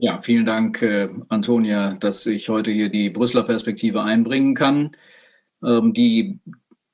Ja, 0.00 0.20
vielen 0.20 0.46
Dank, 0.46 0.80
äh, 0.80 1.08
Antonia, 1.28 1.94
dass 1.94 2.24
ich 2.26 2.48
heute 2.48 2.70
hier 2.70 2.88
die 2.88 3.10
Brüsseler 3.10 3.42
Perspektive 3.42 4.04
einbringen 4.04 4.54
kann. 4.54 4.92
Ähm, 5.64 5.92
die 5.92 6.38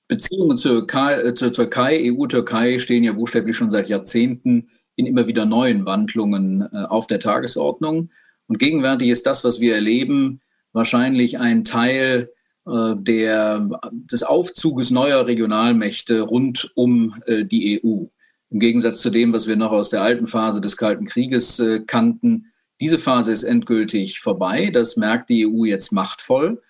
Beziehungen 0.09 0.57
zur, 0.57 0.87
Türkei, 0.87 1.21
äh, 1.21 1.35
zur 1.35 1.53
Türkei, 1.53 2.11
EU-Türkei, 2.11 2.79
stehen 2.79 3.05
ja 3.05 3.13
buchstäblich 3.13 3.57
schon 3.59 3.71
seit 3.71 3.91
Jahrzehnten 3.91 4.71
in 4.97 5.05
immer 5.05 5.27
wieder 5.27 5.45
neuen 5.45 5.85
Wandlungen 5.85 6.63
äh, 6.63 6.85
auf 6.89 7.07
der 7.07 7.21
Tagesordnung. 7.21 8.11
Und 8.47 8.59
gegenwärtig 8.59 9.11
ist 9.11 9.27
das, 9.27 9.45
was 9.45 9.61
wir 9.61 9.75
erleben, 9.75 10.41
wahrscheinlich 10.73 11.39
ein 11.39 11.63
Teil 11.63 12.31
äh, 12.67 12.95
der, 12.97 13.69
des 13.93 14.23
Aufzuges 14.23 14.91
neuer 14.91 15.27
Regionalmächte 15.27 16.23
rund 16.23 16.73
um 16.75 17.21
äh, 17.27 17.45
die 17.45 17.83
EU. 17.85 18.07
Im 18.49 18.61
Gegensatz 18.61 19.03
zu 19.03 19.11
dem, 19.11 19.35
was 19.35 19.47
wir 19.47 19.57
noch 19.57 19.73
aus 19.73 19.91
der 19.91 20.01
alten 20.01 20.27
Phase 20.27 20.63
des 20.63 20.79
Kalten 20.79 21.05
Krieges 21.05 21.59
äh, 21.59 21.81
kannten, 21.81 22.51
diese 22.81 22.99
Phase 22.99 23.33
ist 23.33 23.45
endgültig 23.45 24.21
vorbei. 24.21 24.71
Das 24.71 24.97
merkt 24.97 25.31
die 25.31 25.47
EU 25.47 25.65
jetzt 25.65 25.93
machtvoll. 25.93 26.63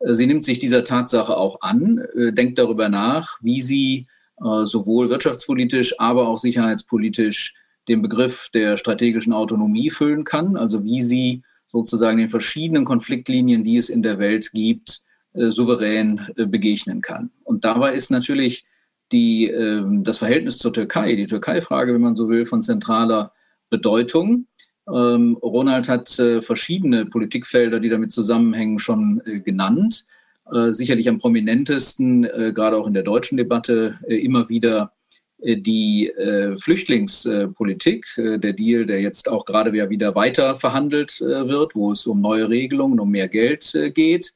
Äh, 0.00 0.14
sie 0.14 0.26
nimmt 0.26 0.44
sich 0.44 0.58
dieser 0.58 0.84
Tatsache 0.84 1.36
auch 1.36 1.60
an, 1.60 1.98
äh, 2.16 2.32
denkt 2.32 2.58
darüber 2.58 2.88
nach, 2.88 3.38
wie 3.42 3.62
sie 3.62 4.06
äh, 4.38 4.64
sowohl 4.64 5.10
wirtschaftspolitisch, 5.10 5.98
aber 5.98 6.28
auch 6.28 6.38
sicherheitspolitisch 6.38 7.54
den 7.88 8.02
Begriff 8.02 8.48
der 8.54 8.76
strategischen 8.76 9.32
Autonomie 9.32 9.90
füllen 9.90 10.24
kann, 10.24 10.56
also 10.56 10.84
wie 10.84 11.02
sie 11.02 11.42
sozusagen 11.66 12.18
den 12.18 12.28
verschiedenen 12.28 12.84
Konfliktlinien, 12.84 13.64
die 13.64 13.76
es 13.76 13.88
in 13.88 14.02
der 14.02 14.18
Welt 14.18 14.52
gibt, 14.52 15.02
souverän 15.34 16.28
begegnen 16.36 17.00
kann. 17.00 17.30
Und 17.42 17.64
dabei 17.64 17.94
ist 17.94 18.10
natürlich 18.10 18.66
die, 19.10 19.46
ähm, 19.48 20.04
das 20.04 20.18
Verhältnis 20.18 20.58
zur 20.58 20.72
Türkei, 20.72 21.16
die 21.16 21.26
Türkei-Frage, 21.26 21.94
wenn 21.94 22.00
man 22.00 22.14
so 22.14 22.28
will, 22.28 22.46
von 22.46 22.62
zentraler 22.62 23.32
Bedeutung. 23.70 24.46
Ähm, 24.88 25.38
Ronald 25.40 25.88
hat 25.88 26.18
äh, 26.18 26.42
verschiedene 26.42 27.06
Politikfelder, 27.06 27.80
die 27.80 27.88
damit 27.88 28.12
zusammenhängen, 28.12 28.78
schon 28.78 29.22
äh, 29.24 29.40
genannt. 29.40 30.06
Äh, 30.50 30.72
sicherlich 30.72 31.08
am 31.08 31.18
prominentesten, 31.18 32.24
äh, 32.24 32.52
gerade 32.52 32.76
auch 32.76 32.86
in 32.86 32.94
der 32.94 33.04
deutschen 33.04 33.36
Debatte, 33.36 33.98
äh, 34.08 34.16
immer 34.16 34.48
wieder 34.48 34.92
äh, 35.40 35.56
die 35.56 36.12
Flüchtlingspolitik, 36.60 38.06
der 38.16 38.52
Deal, 38.52 38.86
der 38.86 39.00
jetzt 39.00 39.28
auch 39.28 39.44
gerade 39.44 39.72
wieder 39.72 40.14
weiter 40.14 40.54
verhandelt 40.54 41.20
wird, 41.20 41.74
wo 41.74 41.90
es 41.92 42.06
um 42.06 42.20
neue 42.20 42.48
Regelungen, 42.48 43.00
um 43.00 43.10
mehr 43.10 43.28
Geld 43.28 43.76
geht. 43.94 44.32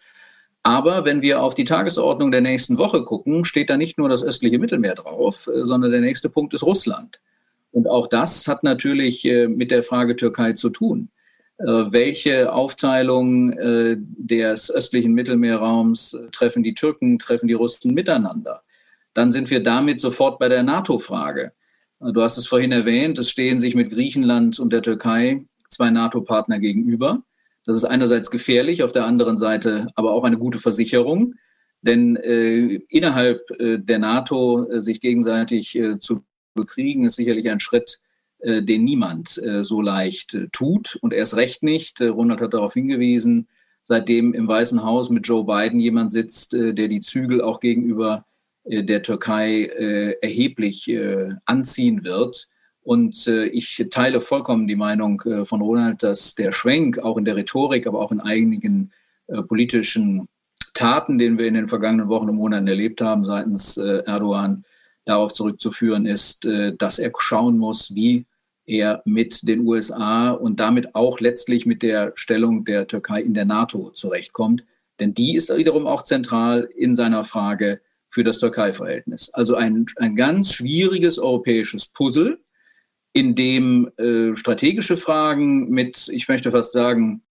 Aber 0.62 1.04
wenn 1.04 1.22
wir 1.22 1.42
auf 1.42 1.54
die 1.54 1.64
Tagesordnung 1.64 2.32
der 2.32 2.40
nächsten 2.40 2.76
Woche 2.76 3.04
gucken, 3.04 3.44
steht 3.44 3.70
da 3.70 3.76
nicht 3.76 3.98
nur 3.98 4.08
das 4.08 4.24
östliche 4.24 4.58
Mittelmeer 4.58 4.96
drauf, 4.96 5.48
sondern 5.62 5.92
der 5.92 6.00
nächste 6.00 6.28
Punkt 6.28 6.54
ist 6.54 6.64
Russland. 6.64 7.20
Und 7.76 7.88
auch 7.88 8.06
das 8.06 8.49
hat 8.49 8.62
natürlich 8.64 9.23
äh, 9.26 9.49
mit 9.49 9.71
der 9.71 9.83
Frage 9.83 10.16
Türkei 10.16 10.54
zu 10.54 10.71
tun. 10.71 11.11
Äh, 11.59 11.64
welche 11.66 12.50
Aufteilung 12.50 13.52
äh, 13.52 13.99
des 13.99 14.71
östlichen 14.71 15.12
Mittelmeerraums 15.12 16.16
treffen 16.33 16.62
die 16.62 16.73
Türken, 16.73 17.18
treffen 17.18 17.49
die 17.49 17.52
Russen 17.52 17.92
miteinander? 17.92 18.62
Dann 19.12 19.30
sind 19.30 19.50
wir 19.50 19.62
damit 19.62 20.00
sofort 20.00 20.38
bei 20.38 20.49
der 20.49 20.62
NATO-Frage. 20.62 21.52
Du 22.00 22.23
hast 22.23 22.38
es 22.38 22.47
vorhin 22.47 22.73
erwähnt, 22.73 23.18
es 23.18 23.28
stehen 23.28 23.61
sich 23.61 23.75
mit 23.75 23.90
Griechenland 23.90 24.59
und 24.59 24.73
der 24.73 24.80
Türkei 24.80 25.45
zwei 25.68 25.90
NATO-Partner 25.90 26.59
gegenüber. 26.59 27.25
Das 27.66 27.76
ist 27.76 27.85
einerseits 27.85 28.30
gefährlich, 28.30 28.85
auf 28.85 28.92
der 28.92 29.04
anderen 29.04 29.37
Seite 29.37 29.88
aber 29.97 30.12
auch 30.12 30.25
eine 30.25 30.38
gute 30.38 30.59
Versicherung. 30.59 31.35
Denn 31.83 32.16
äh, 32.16 32.80
innerhalb 32.88 33.50
äh, 33.61 33.76
der 33.76 33.99
NATO 33.99 34.66
äh, 34.71 34.80
sich 34.80 35.02
gegenseitig 35.02 35.78
zu 36.00 36.25
bekriegen, 36.56 37.04
ist 37.04 37.16
sicherlich 37.16 37.48
ein 37.48 37.60
Schritt, 37.60 38.00
äh, 38.40 38.62
den 38.62 38.84
niemand 38.84 39.42
äh, 39.42 39.64
so 39.64 39.80
leicht 39.80 40.34
äh, 40.34 40.48
tut 40.52 40.98
und 41.00 41.12
erst 41.12 41.36
recht 41.36 41.62
nicht. 41.62 42.00
Ronald 42.00 42.40
hat 42.40 42.54
darauf 42.54 42.75
hingewiesen, 42.75 43.48
seitdem 43.82 44.34
im 44.34 44.46
Weißen 44.46 44.82
Haus 44.84 45.08
mit 45.10 45.26
Joe 45.26 45.44
Biden 45.44 45.80
jemand 45.80 46.12
sitzt, 46.12 46.52
der 46.52 46.72
die 46.88 47.00
Zügel 47.00 47.40
auch 47.40 47.60
gegenüber 47.60 48.25
der 48.64 49.04
Türkei 49.04 49.66
erheblich 50.20 50.92
anziehen 51.44 52.02
wird. 52.02 52.48
Und 52.82 53.28
ich 53.28 53.86
teile 53.90 54.20
vollkommen 54.20 54.66
die 54.66 54.75
Meinung 54.75 55.22
von 55.44 55.60
Ronald, 55.60 56.02
dass 56.02 56.34
der 56.34 56.50
Schwenk 56.50 56.98
auch 56.98 57.16
in 57.16 57.25
der 57.25 57.36
Rhetorik, 57.36 57.86
aber 57.86 58.00
auch 58.00 58.10
in 58.10 58.18
einigen 58.18 58.90
politischen 59.46 60.26
Taten, 60.75 61.16
den 61.16 61.38
wir 61.38 61.46
in 61.46 61.54
den 61.54 61.68
vergangenen 61.68 62.08
Wochen 62.08 62.28
und 62.28 62.34
Monaten 62.34 62.66
erlebt 62.66 63.00
haben 63.00 63.25
seitens 63.25 63.76
Erdogan, 63.76 64.64
darauf 65.06 65.32
zurückzuführen 65.32 66.04
ist, 66.04 66.44
äh, 66.44 66.76
dass 66.76 66.98
er 66.98 67.10
schauen 67.18 67.56
muss, 67.56 67.94
wie 67.94 68.26
er 68.66 69.02
mit 69.04 69.48
den 69.48 69.60
USA 69.60 70.30
und 70.30 70.60
damit 70.60 70.94
auch 70.94 71.20
letztlich 71.20 71.64
mit 71.64 71.82
der 71.82 72.12
Stellung 72.16 72.64
der 72.64 72.86
Türkei 72.86 73.22
in 73.22 73.32
der 73.32 73.44
NATO 73.44 73.90
zurechtkommt. 73.90 74.64
Denn 74.98 75.14
die 75.14 75.36
ist 75.36 75.54
wiederum 75.56 75.86
auch 75.86 76.02
zentral 76.02 76.68
in 76.76 76.94
seiner 76.94 77.22
Frage 77.22 77.80
für 78.08 78.25
das 78.25 78.40
Türkei-Verhältnis. 78.40 79.32
Also 79.32 79.54
ein, 79.54 79.86
ein 79.96 80.16
ganz 80.16 80.52
schwieriges 80.52 81.18
europäisches 81.18 81.86
Puzzle, 81.86 82.40
in 83.12 83.34
dem 83.34 83.90
äh, 83.96 84.36
strategische 84.36 84.96
Fragen 84.96 85.70
mit, 85.70 86.08
ich 86.08 86.28
möchte 86.28 86.50
fast 86.50 86.72
sagen, 86.72 87.22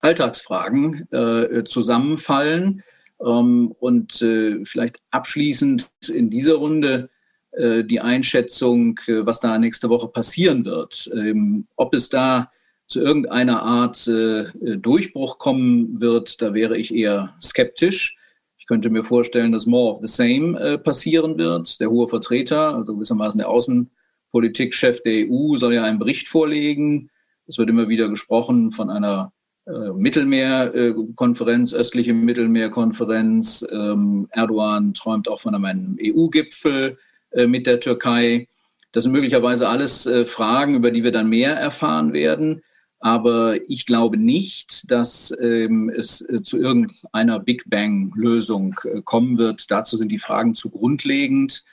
Alltagsfragen 0.00 1.10
äh, 1.12 1.64
zusammenfallen. 1.64 2.82
Ähm, 3.24 3.74
und 3.78 4.20
äh, 4.22 4.64
vielleicht 4.64 5.00
abschließend 5.10 5.90
in 6.12 6.30
dieser 6.30 6.54
Runde 6.54 7.08
äh, 7.08 7.13
die 7.56 8.00
Einschätzung, 8.00 8.98
äh, 9.06 9.24
was 9.24 9.40
da 9.40 9.56
nächste 9.58 9.88
Woche 9.88 10.08
passieren 10.08 10.64
wird. 10.64 11.10
Ähm, 11.14 11.66
ob 11.76 11.94
es 11.94 12.08
da 12.08 12.50
zu 12.86 13.00
irgendeiner 13.00 13.62
Art 13.62 14.06
äh, 14.08 14.46
Durchbruch 14.76 15.38
kommen 15.38 16.00
wird, 16.00 16.42
da 16.42 16.52
wäre 16.52 16.76
ich 16.76 16.94
eher 16.94 17.34
skeptisch. 17.40 18.18
Ich 18.58 18.66
könnte 18.66 18.90
mir 18.90 19.04
vorstellen, 19.04 19.52
dass 19.52 19.66
more 19.66 19.92
of 19.92 20.00
the 20.00 20.06
same 20.06 20.78
passieren 20.78 21.36
wird. 21.36 21.80
Der 21.80 21.90
hohe 21.90 22.08
Vertreter, 22.08 22.74
also 22.74 22.94
gewissermaßen 22.94 23.36
der 23.36 23.50
Außenpolitikchef 23.50 25.02
der 25.02 25.28
EU, 25.28 25.56
soll 25.56 25.74
ja 25.74 25.84
einen 25.84 25.98
Bericht 25.98 26.28
vorlegen. 26.28 27.10
Es 27.46 27.58
wird 27.58 27.68
immer 27.68 27.90
wieder 27.90 28.08
gesprochen 28.08 28.70
von 28.70 28.88
einer 28.88 29.34
Mittelmeerkonferenz, 29.66 31.74
östliche 31.74 32.14
Mittelmeerkonferenz. 32.14 33.66
Ähm, 33.70 34.28
Erdogan 34.30 34.94
träumt 34.94 35.28
auch 35.28 35.40
von 35.40 35.54
einem 35.54 35.98
EU-Gipfel. 36.00 36.96
Äh, 37.34 37.46
mit 37.46 37.66
der 37.66 37.80
Türkei. 37.80 38.48
Das 38.92 39.04
sind 39.04 39.12
möglicherweise 39.12 39.68
alles 39.68 40.06
äh, 40.06 40.24
Fragen, 40.24 40.76
über 40.76 40.90
die 40.90 41.02
wir 41.02 41.10
dann 41.10 41.28
mehr 41.28 41.56
erfahren 41.56 42.12
werden. 42.12 42.62
Aber 43.00 43.56
ich 43.68 43.86
glaube 43.86 44.16
nicht, 44.16 44.90
dass 44.90 45.36
ähm, 45.40 45.90
es 45.94 46.26
äh, 46.28 46.42
zu 46.42 46.58
irgendeiner 46.58 47.40
Big 47.40 47.68
Bang-Lösung 47.68 48.76
kommen 49.04 49.36
wird. 49.36 49.70
Dazu 49.70 49.96
sind 49.96 50.10
die 50.10 50.18
Fragen 50.18 50.54
zu 50.54 50.70
grundlegend. 50.70 51.64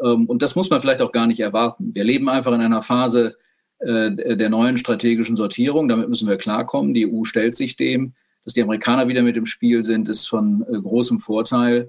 Ähm, 0.00 0.26
und 0.26 0.40
das 0.40 0.54
muss 0.54 0.70
man 0.70 0.80
vielleicht 0.80 1.02
auch 1.02 1.12
gar 1.12 1.26
nicht 1.26 1.40
erwarten. 1.40 1.94
Wir 1.94 2.04
leben 2.04 2.28
einfach 2.28 2.52
in 2.52 2.60
einer 2.60 2.82
Phase 2.82 3.36
der 3.80 4.48
neuen 4.48 4.76
strategischen 4.76 5.36
Sortierung. 5.36 5.86
Damit 5.86 6.08
müssen 6.08 6.28
wir 6.28 6.36
klarkommen. 6.36 6.94
Die 6.94 7.06
EU 7.06 7.22
stellt 7.22 7.54
sich 7.54 7.76
dem. 7.76 8.12
Dass 8.42 8.52
die 8.52 8.62
Amerikaner 8.62 9.06
wieder 9.06 9.22
mit 9.22 9.36
im 9.36 9.46
Spiel 9.46 9.84
sind, 9.84 10.08
ist 10.08 10.26
von 10.26 10.66
großem 10.68 11.20
Vorteil. 11.20 11.88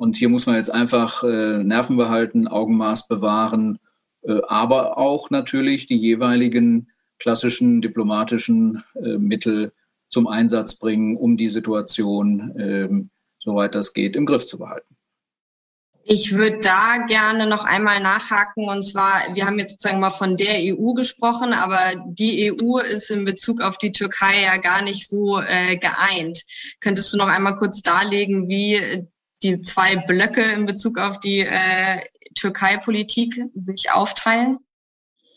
Und 0.00 0.16
hier 0.16 0.30
muss 0.30 0.46
man 0.46 0.56
jetzt 0.56 0.72
einfach 0.72 1.22
äh, 1.24 1.62
Nerven 1.62 1.98
behalten, 1.98 2.48
Augenmaß 2.48 3.06
bewahren, 3.06 3.78
äh, 4.22 4.40
aber 4.48 4.96
auch 4.96 5.28
natürlich 5.28 5.88
die 5.88 5.98
jeweiligen 5.98 6.90
klassischen 7.18 7.82
diplomatischen 7.82 8.82
äh, 8.94 9.18
Mittel 9.18 9.74
zum 10.08 10.26
Einsatz 10.26 10.76
bringen, 10.76 11.18
um 11.18 11.36
die 11.36 11.50
Situation, 11.50 12.54
ähm, 12.58 13.10
soweit 13.40 13.74
das 13.74 13.92
geht, 13.92 14.16
im 14.16 14.24
Griff 14.24 14.46
zu 14.46 14.58
behalten. 14.58 14.96
Ich 16.02 16.34
würde 16.34 16.60
da 16.60 17.04
gerne 17.06 17.46
noch 17.46 17.66
einmal 17.66 18.00
nachhaken. 18.00 18.70
Und 18.70 18.84
zwar, 18.84 19.34
wir 19.34 19.44
haben 19.44 19.58
jetzt 19.58 19.72
sozusagen 19.72 20.00
mal 20.00 20.08
von 20.08 20.38
der 20.38 20.60
EU 20.60 20.94
gesprochen, 20.94 21.52
aber 21.52 22.02
die 22.06 22.50
EU 22.50 22.78
ist 22.78 23.10
in 23.10 23.26
Bezug 23.26 23.60
auf 23.60 23.76
die 23.76 23.92
Türkei 23.92 24.44
ja 24.44 24.56
gar 24.56 24.80
nicht 24.80 25.10
so 25.10 25.42
äh, 25.42 25.76
geeint. 25.76 26.42
Könntest 26.80 27.12
du 27.12 27.18
noch 27.18 27.28
einmal 27.28 27.56
kurz 27.56 27.82
darlegen, 27.82 28.48
wie 28.48 29.06
die 29.42 29.60
zwei 29.62 29.96
Blöcke 29.96 30.42
in 30.42 30.66
Bezug 30.66 30.98
auf 30.98 31.18
die 31.20 31.40
äh, 31.40 32.00
Türkei-Politik 32.34 33.40
sich 33.54 33.90
aufteilen? 33.92 34.58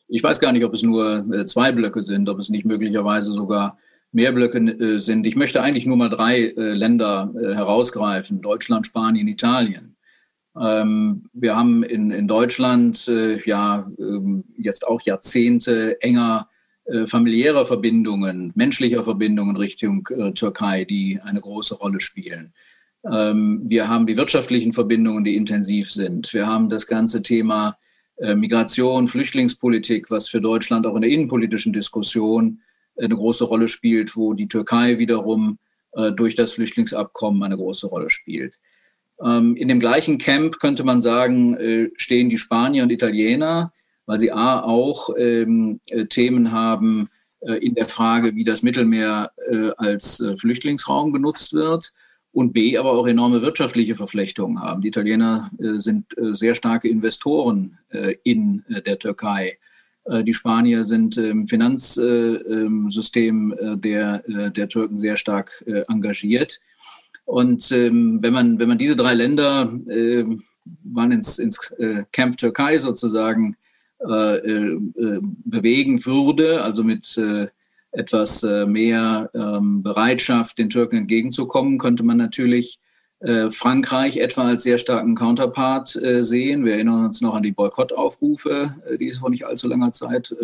Ich 0.08 0.24
weiß 0.24 0.40
gar 0.40 0.52
nicht, 0.52 0.64
ob 0.64 0.74
es 0.74 0.84
nur 0.84 1.26
äh, 1.34 1.46
zwei 1.46 1.72
Blöcke 1.72 2.04
sind, 2.04 2.30
ob 2.30 2.40
es 2.40 2.50
nicht 2.50 2.66
möglicherweise 2.66 3.32
sogar 3.32 3.78
mehr 4.12 4.32
Blöcke 4.32 4.60
äh, 4.60 5.00
sind. 5.00 5.26
Ich 5.26 5.36
möchte 5.36 5.62
eigentlich 5.62 5.86
nur 5.86 5.98
mal 5.98 6.10
drei 6.10 6.50
äh, 6.50 6.74
Länder 6.74 7.34
herausgreifen, 7.36 8.42
Deutschland, 8.42 8.86
Spanien, 8.86 9.28
Italien. 9.28 9.96
Ähm, 10.60 11.30
wir 11.34 11.56
haben 11.56 11.84
in, 11.84 12.12
in 12.12 12.28
Deutschland 12.28 13.08
ja 13.08 13.92
ähm, 13.98 14.44
jetzt 14.56 14.86
auch 14.88 15.02
Jahrzehnte 15.02 16.00
enger 16.02 16.48
familiärer 17.06 17.66
Verbindungen, 17.66 18.52
menschlicher 18.56 19.06
Verbindungen 19.06 19.56
Richtung 19.56 20.04
Türkei, 20.36 20.84
die 20.84 21.18
eine 21.24 21.40
große 21.40 21.76
Rolle 21.76 22.02
spielen. 22.02 22.54
Ähm, 23.12 23.62
wir 23.66 23.88
haben 23.88 24.08
die 24.08 24.18
wirtschaftlichen 24.18 24.74
Verbindungen, 24.74 25.24
die 25.24 25.36
intensiv 25.36 25.92
sind. 25.92 26.34
Wir 26.34 26.48
haben 26.48 26.70
das 26.70 26.88
ganze 26.88 27.22
Thema 27.22 27.78
äh, 28.18 28.36
Migration, 28.36 29.08
Flüchtlingspolitik, 29.08 30.12
was 30.12 30.28
für 30.28 30.40
Deutschland 30.40 30.86
auch 30.86 30.96
in 30.96 31.02
der 31.02 31.12
innenpolitischen 31.12 31.74
Diskussion 31.74 32.62
äh, 32.96 33.06
eine 33.06 33.16
große 33.16 33.44
Rolle 33.44 33.68
spielt, 33.68 34.16
wo 34.16 34.34
die 34.34 34.48
Türkei 34.48 35.00
wiederum 35.00 35.58
äh, 35.94 36.12
durch 36.12 36.36
das 36.36 36.54
Flüchtlingsabkommen 36.54 37.44
eine 37.44 37.58
große 37.58 37.88
Rolle 37.88 38.10
spielt. 38.10 38.60
Ähm, 39.22 39.56
in 39.56 39.68
dem 39.68 39.80
gleichen 39.80 40.20
Camp 40.20 40.60
könnte 40.60 40.84
man 40.84 41.02
sagen, 41.02 41.92
stehen 41.96 42.30
die 42.30 42.38
Spanier 42.38 42.84
und 42.84 42.92
Italiener, 42.92 43.74
weil 44.06 44.20
sie 44.20 44.32
A 44.32 44.62
auch 44.62 45.10
ähm, 45.18 45.80
Themen 46.10 46.52
haben 46.52 47.10
in 47.60 47.76
der 47.76 47.90
Frage, 47.90 48.36
wie 48.36 48.46
das 48.46 48.64
Mittelmeer 48.64 49.34
als 49.76 50.24
Flüchtlingsraum 50.38 51.12
genutzt 51.12 51.52
wird 51.52 51.92
und 52.34 52.52
B, 52.52 52.78
aber 52.78 52.92
auch 52.94 53.08
enorme 53.08 53.42
wirtschaftliche 53.42 53.96
Verflechtungen 53.96 54.60
haben. 54.60 54.82
Die 54.82 54.90
Italiener 54.90 55.50
äh, 55.60 55.80
sind 55.80 56.06
äh, 56.18 56.36
sehr 56.36 56.56
starke 56.56 56.90
Investoren 56.90 57.78
äh, 57.90 58.16
in 58.24 58.66
der 58.86 59.00
Türkei. 59.00 59.58
Die 60.26 60.34
Spanier 60.34 60.84
sind 60.84 61.16
im 61.16 61.48
Finanzsystem 61.48 63.56
äh, 63.58 63.78
der, 63.78 64.22
der 64.50 64.68
Türken 64.68 64.98
sehr 64.98 65.16
stark 65.16 65.64
engagiert. 65.88 66.60
Und 67.26 67.72
ähm, 67.72 68.20
wenn, 68.22 68.34
man, 68.34 68.60
wenn 68.60 68.68
man 68.68 68.78
diese 68.78 68.98
drei 68.98 69.14
Länder 69.14 69.72
mal 70.84 71.14
ins, 71.14 71.40
ins 71.40 71.74
Camp 72.12 72.36
Türkei 72.36 72.80
sozusagen 72.80 73.56
bewegen 75.46 76.06
würde, 76.06 76.62
also 76.62 76.84
mit 76.84 77.18
etwas 77.94 78.44
äh, 78.44 78.66
mehr 78.66 79.30
ähm, 79.34 79.84
Bereitschaft, 79.84 80.58
den 80.58 80.70
Türken 80.70 80.98
entgegenzukommen, 80.98 81.78
könnte 81.78 82.04
man 82.04 82.18
natürlich 82.18 82.80
äh, 83.20 83.52
Frankreich 83.52 84.18
etwa 84.18 84.48
als 84.48 84.64
sehr 84.64 84.78
starken 84.78 85.16
Counterpart 85.16 85.96
äh, 85.96 86.24
sehen. 86.24 86.66
Wir 86.66 86.74
erinnern 86.74 87.06
uns 87.06 87.22
noch 87.22 87.36
an 87.36 87.44
die 87.44 87.52
Boykottaufrufe, 87.52 88.76
die 89.00 89.08
es 89.08 89.20
vor 89.20 89.30
nicht 89.30 89.46
allzu 89.46 89.68
langer 89.68 89.92
Zeit 89.92 90.36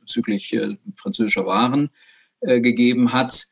bezüglich 0.00 0.56
französischer 0.94 1.46
Waren 1.46 1.90
gegeben 2.40 3.12
hat. 3.12 3.48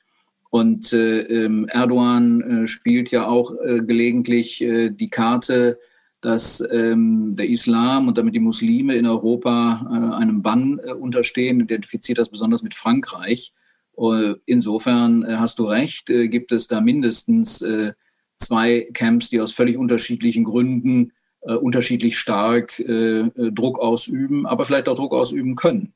Und 0.50 0.92
ähm, 0.92 1.66
Erdogan 1.68 2.68
spielt 2.68 3.10
ja 3.10 3.26
auch 3.26 3.52
gelegentlich 3.64 4.58
die 4.58 5.10
Karte, 5.10 5.78
dass 6.26 6.60
ähm, 6.72 7.30
der 7.38 7.48
Islam 7.48 8.08
und 8.08 8.18
damit 8.18 8.34
die 8.34 8.40
Muslime 8.40 8.96
in 8.96 9.06
Europa 9.06 9.86
äh, 9.88 10.16
einem 10.16 10.42
Bann 10.42 10.80
äh, 10.80 10.90
unterstehen, 10.90 11.60
identifiziert 11.60 12.18
das 12.18 12.30
besonders 12.30 12.64
mit 12.64 12.74
Frankreich. 12.74 13.52
Uh, 13.96 14.34
insofern 14.44 15.22
äh, 15.22 15.36
hast 15.36 15.60
du 15.60 15.66
recht, 15.66 16.10
äh, 16.10 16.26
gibt 16.26 16.50
es 16.50 16.66
da 16.66 16.80
mindestens 16.80 17.62
äh, 17.62 17.92
zwei 18.38 18.88
Camps, 18.92 19.30
die 19.30 19.40
aus 19.40 19.52
völlig 19.52 19.76
unterschiedlichen 19.76 20.42
Gründen 20.42 21.12
äh, 21.42 21.54
unterschiedlich 21.54 22.18
stark 22.18 22.76
Druck 22.76 23.78
ausüben, 23.78 24.46
aber 24.46 24.64
vielleicht 24.64 24.88
auch 24.88 24.96
Druck 24.96 25.12
ausüben 25.12 25.54
können. 25.54 25.94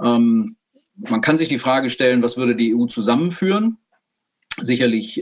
Ähm, 0.00 0.58
man 0.94 1.22
kann 1.22 1.38
sich 1.38 1.48
die 1.48 1.58
Frage 1.58 1.90
stellen, 1.90 2.22
was 2.22 2.36
würde 2.36 2.54
die 2.54 2.72
EU 2.72 2.86
zusammenführen? 2.86 3.78
Sicherlich 4.60 5.20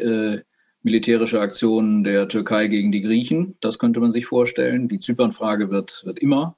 militärische 0.82 1.40
Aktionen 1.40 2.04
der 2.04 2.28
Türkei 2.28 2.68
gegen 2.68 2.92
die 2.92 3.02
Griechen. 3.02 3.56
Das 3.60 3.78
könnte 3.78 4.00
man 4.00 4.10
sich 4.10 4.26
vorstellen. 4.26 4.88
Die 4.88 4.98
Zypernfrage 4.98 5.70
wird, 5.70 6.02
wird 6.04 6.18
immer 6.18 6.56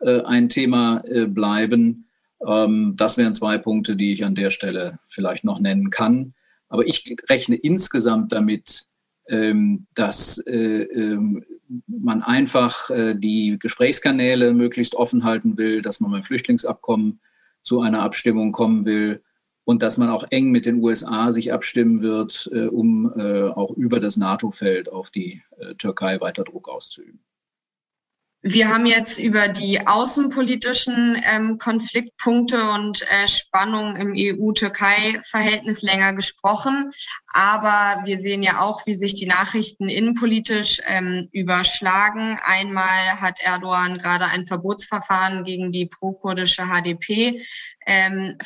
äh, 0.00 0.22
ein 0.22 0.48
Thema 0.48 1.02
äh, 1.06 1.26
bleiben. 1.26 2.08
Ähm, 2.46 2.94
das 2.96 3.16
wären 3.16 3.34
zwei 3.34 3.58
Punkte, 3.58 3.96
die 3.96 4.12
ich 4.12 4.24
an 4.24 4.34
der 4.34 4.50
Stelle 4.50 4.98
vielleicht 5.08 5.44
noch 5.44 5.58
nennen 5.58 5.90
kann. 5.90 6.34
Aber 6.68 6.86
ich 6.86 7.16
rechne 7.28 7.56
insgesamt 7.56 8.32
damit, 8.32 8.86
ähm, 9.28 9.86
dass 9.94 10.38
äh, 10.46 10.82
ähm, 10.82 11.44
man 11.86 12.22
einfach 12.22 12.90
äh, 12.90 13.14
die 13.14 13.58
Gesprächskanäle 13.58 14.52
möglichst 14.52 14.94
offen 14.94 15.24
halten 15.24 15.56
will, 15.56 15.80
dass 15.80 16.00
man 16.00 16.10
beim 16.10 16.22
Flüchtlingsabkommen 16.22 17.20
zu 17.62 17.80
einer 17.80 18.02
Abstimmung 18.02 18.52
kommen 18.52 18.84
will 18.84 19.22
und 19.64 19.82
dass 19.82 19.96
man 19.96 20.08
auch 20.08 20.24
eng 20.30 20.50
mit 20.50 20.66
den 20.66 20.82
USA 20.82 21.32
sich 21.32 21.52
abstimmen 21.52 22.02
wird, 22.02 22.50
äh, 22.52 22.66
um 22.66 23.12
äh, 23.16 23.48
auch 23.48 23.70
über 23.72 24.00
das 24.00 24.16
NATO-Feld 24.16 24.90
auf 24.90 25.10
die 25.10 25.42
äh, 25.58 25.74
Türkei 25.74 26.20
weiter 26.20 26.44
Druck 26.44 26.68
auszuüben. 26.68 27.20
Wir 28.44 28.68
haben 28.70 28.86
jetzt 28.86 29.20
über 29.20 29.46
die 29.46 29.86
außenpolitischen 29.86 31.16
ähm, 31.24 31.58
Konfliktpunkte 31.58 32.70
und 32.70 33.02
äh, 33.02 33.28
Spannungen 33.28 33.94
im 33.94 34.14
EU-Türkei-Verhältnis 34.16 35.82
länger 35.82 36.12
gesprochen. 36.12 36.90
Aber 37.32 38.04
wir 38.04 38.18
sehen 38.18 38.42
ja 38.42 38.60
auch, 38.60 38.84
wie 38.84 38.94
sich 38.94 39.14
die 39.14 39.26
Nachrichten 39.26 39.88
innenpolitisch 39.88 40.80
ähm, 40.84 41.28
überschlagen. 41.30 42.36
Einmal 42.44 43.20
hat 43.20 43.38
Erdogan 43.40 43.98
gerade 43.98 44.24
ein 44.24 44.44
Verbotsverfahren 44.46 45.44
gegen 45.44 45.70
die 45.70 45.86
pro-kurdische 45.86 46.64
HDP 46.64 47.46
ähm, 47.86 48.38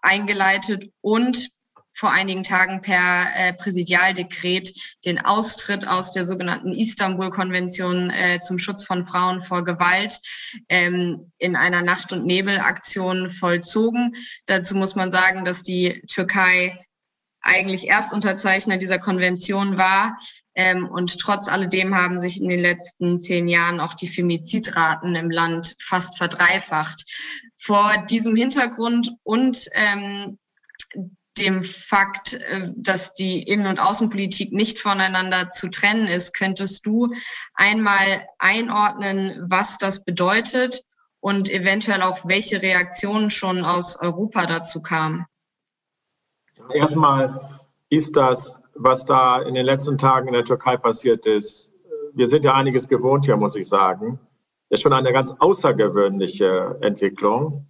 eingeleitet 0.00 0.90
und 1.02 1.50
vor 1.96 2.12
einigen 2.12 2.42
Tagen 2.42 2.82
per 2.82 3.26
äh, 3.34 3.54
Präsidialdekret 3.54 4.72
den 5.06 5.18
Austritt 5.18 5.88
aus 5.88 6.12
der 6.12 6.26
sogenannten 6.26 6.72
Istanbul-Konvention 6.72 8.10
äh, 8.10 8.38
zum 8.40 8.58
Schutz 8.58 8.84
von 8.84 9.06
Frauen 9.06 9.40
vor 9.40 9.64
Gewalt 9.64 10.20
ähm, 10.68 11.32
in 11.38 11.56
einer 11.56 11.80
Nacht- 11.80 12.12
und 12.12 12.26
Nebelaktion 12.26 13.30
vollzogen. 13.30 14.14
Dazu 14.44 14.76
muss 14.76 14.94
man 14.94 15.10
sagen, 15.10 15.46
dass 15.46 15.62
die 15.62 16.02
Türkei 16.06 16.78
eigentlich 17.40 17.88
Erstunterzeichner 17.88 18.76
dieser 18.76 18.98
Konvention 18.98 19.78
war. 19.78 20.18
Ähm, 20.54 20.86
und 20.86 21.18
trotz 21.18 21.48
alledem 21.48 21.94
haben 21.94 22.20
sich 22.20 22.42
in 22.42 22.50
den 22.50 22.60
letzten 22.60 23.16
zehn 23.16 23.48
Jahren 23.48 23.80
auch 23.80 23.94
die 23.94 24.08
Femizidraten 24.08 25.14
im 25.14 25.30
Land 25.30 25.76
fast 25.80 26.18
verdreifacht. 26.18 27.04
Vor 27.56 28.04
diesem 28.10 28.36
Hintergrund 28.36 29.12
und 29.22 29.66
ähm, 29.72 30.38
dem 31.38 31.64
Fakt, 31.64 32.34
äh, 32.34 32.72
dass 32.76 33.14
die 33.14 33.42
Innen- 33.42 33.66
und 33.66 33.80
Außenpolitik 33.80 34.52
nicht 34.52 34.80
voneinander 34.80 35.50
zu 35.50 35.68
trennen 35.68 36.06
ist, 36.06 36.34
könntest 36.34 36.86
du 36.86 37.12
einmal 37.54 38.26
einordnen, 38.38 39.44
was 39.48 39.78
das 39.78 40.04
bedeutet 40.04 40.82
und 41.20 41.50
eventuell 41.50 42.02
auch 42.02 42.26
welche 42.26 42.62
Reaktionen 42.62 43.30
schon 43.30 43.64
aus 43.64 43.98
Europa 43.98 44.46
dazu 44.46 44.80
kamen? 44.80 45.26
Erstmal 46.72 47.60
ist 47.88 48.16
das, 48.16 48.60
was 48.74 49.06
da 49.06 49.42
in 49.42 49.54
den 49.54 49.66
letzten 49.66 49.98
Tagen 49.98 50.28
in 50.28 50.34
der 50.34 50.44
Türkei 50.44 50.76
passiert 50.76 51.26
ist, 51.26 51.76
wir 52.16 52.28
sind 52.28 52.46
ja 52.46 52.54
einiges 52.54 52.88
gewohnt 52.88 53.26
hier, 53.26 53.36
muss 53.36 53.56
ich 53.56 53.68
sagen, 53.68 54.18
ist 54.70 54.82
schon 54.82 54.94
eine 54.94 55.12
ganz 55.12 55.32
außergewöhnliche 55.38 56.78
Entwicklung. 56.80 57.66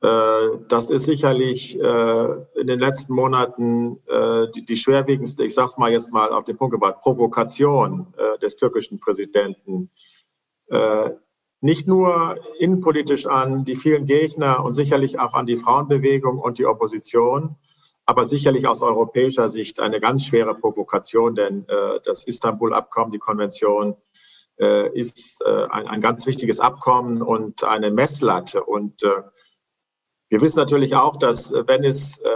Äh, 0.00 0.58
das 0.68 0.90
ist 0.90 1.04
sicherlich 1.04 1.78
äh, 1.78 2.60
in 2.60 2.66
den 2.66 2.78
letzten 2.78 3.14
Monaten 3.14 3.98
äh, 4.06 4.46
die, 4.54 4.76
schwerwiegendste, 4.76 5.44
ich 5.44 5.54
sage 5.54 5.70
es 5.70 5.78
mal 5.78 5.90
jetzt 5.90 6.12
mal 6.12 6.30
auf 6.30 6.44
den 6.44 6.56
Punkt 6.56 6.72
gebracht, 6.72 7.02
Provokation 7.02 8.14
des 8.42 8.56
türkischen 8.56 9.00
Präsidenten. 9.00 9.90
Nicht 11.60 11.88
nur 11.88 12.38
innenpolitisch 12.58 13.26
an 13.26 13.64
die 13.64 13.74
vielen 13.74 14.04
Gegner 14.04 14.64
und 14.64 14.74
sicherlich 14.74 15.18
auch 15.18 15.34
an 15.34 15.46
die 15.46 15.56
Frauenbewegung 15.56 16.38
und 16.38 16.58
die 16.58 16.66
Opposition, 16.66 17.56
aber 18.06 18.24
sicherlich 18.24 18.68
aus 18.68 18.82
europäischer 18.82 19.48
Sicht 19.48 19.80
eine 19.80 19.98
ganz 19.98 20.24
schwere 20.24 20.54
Provokation, 20.54 21.34
denn 21.34 21.66
das 22.04 22.24
Istanbul-Abkommen, 22.24 23.10
die 23.10 23.18
Konvention, 23.18 23.96
ist 24.92 25.44
ein 25.44 26.00
ganz 26.00 26.26
wichtiges 26.26 26.60
Abkommen 26.60 27.22
und 27.22 27.64
eine 27.64 27.90
Messlatte. 27.90 28.62
Und 28.62 29.02
wir 30.28 30.40
wissen 30.40 30.58
natürlich 30.58 30.94
auch, 30.94 31.16
dass 31.16 31.50
äh, 31.52 31.64
wenn 31.66 31.84
es 31.84 32.18
äh, 32.18 32.28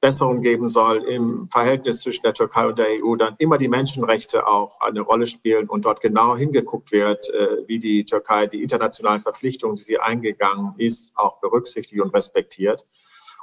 Besserung 0.00 0.40
geben 0.42 0.66
soll 0.66 1.04
im 1.04 1.48
Verhältnis 1.48 2.00
zwischen 2.00 2.22
der 2.24 2.34
Türkei 2.34 2.66
und 2.66 2.78
der 2.78 2.88
EU, 2.90 3.14
dann 3.14 3.36
immer 3.38 3.56
die 3.56 3.68
Menschenrechte 3.68 4.48
auch 4.48 4.80
eine 4.80 5.00
Rolle 5.00 5.26
spielen 5.26 5.68
und 5.68 5.84
dort 5.84 6.00
genau 6.00 6.36
hingeguckt 6.36 6.90
wird, 6.90 7.30
äh, 7.30 7.58
wie 7.68 7.78
die 7.78 8.04
Türkei 8.04 8.46
die 8.46 8.62
internationalen 8.62 9.20
Verpflichtungen, 9.20 9.76
die 9.76 9.84
sie 9.84 9.98
eingegangen 9.98 10.74
ist, 10.76 11.16
auch 11.16 11.40
berücksichtigt 11.40 12.02
und 12.02 12.12
respektiert. 12.14 12.84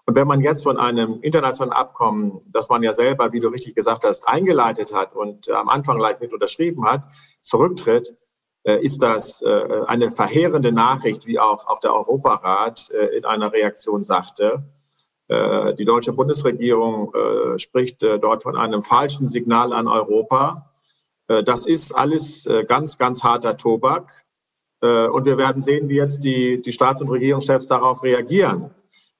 Und 0.05 0.15
wenn 0.15 0.27
man 0.27 0.41
jetzt 0.41 0.63
von 0.63 0.77
einem 0.77 1.21
internationalen 1.21 1.71
Abkommen, 1.71 2.41
das 2.47 2.67
man 2.67 2.83
ja 2.83 2.93
selber, 2.93 3.31
wie 3.31 3.39
du 3.39 3.47
richtig 3.47 3.75
gesagt 3.75 4.03
hast, 4.03 4.27
eingeleitet 4.27 4.93
hat 4.93 5.15
und 5.15 5.49
am 5.49 5.69
Anfang 5.69 5.97
gleich 5.97 6.19
mit 6.19 6.33
unterschrieben 6.33 6.85
hat, 6.85 7.03
zurücktritt, 7.41 8.17
ist 8.63 9.01
das 9.01 9.41
eine 9.43 10.11
verheerende 10.11 10.71
Nachricht, 10.71 11.25
wie 11.25 11.39
auch, 11.39 11.79
der 11.79 11.93
Europarat 11.93 12.89
in 12.89 13.23
einer 13.25 13.53
Reaktion 13.53 14.03
sagte. 14.03 14.63
Die 15.29 15.85
deutsche 15.85 16.11
Bundesregierung 16.11 17.13
spricht 17.57 18.03
dort 18.03 18.43
von 18.43 18.57
einem 18.57 18.81
falschen 18.81 19.27
Signal 19.27 19.71
an 19.71 19.87
Europa. 19.87 20.69
Das 21.27 21.65
ist 21.65 21.95
alles 21.95 22.49
ganz, 22.67 22.97
ganz 22.97 23.23
harter 23.23 23.55
Tobak. 23.55 24.25
Und 24.81 25.25
wir 25.25 25.37
werden 25.37 25.61
sehen, 25.61 25.87
wie 25.87 25.95
jetzt 25.95 26.23
die, 26.23 26.61
die 26.61 26.71
Staats- 26.73 27.01
und 27.01 27.09
Regierungschefs 27.09 27.67
darauf 27.67 28.03
reagieren. 28.03 28.71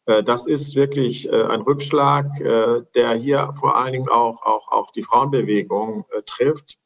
Äh, 0.10 0.23
das 0.23 0.47
ist 0.47 0.75
wirklich 0.75 1.30
äh, 1.32 1.43
ein 1.43 1.62
Rückschlag, 1.62 2.39
äh, 2.41 2.82
der 2.95 3.13
hier 3.13 3.52
vor 3.54 3.78
allen 3.78 3.93
Dingen 3.93 4.10
auch, 4.10 4.41
auch, 4.41 4.71
auch 4.71 4.91
die 4.91 5.04
Frauenbewegung 5.04 6.06
trifft. 6.25 6.78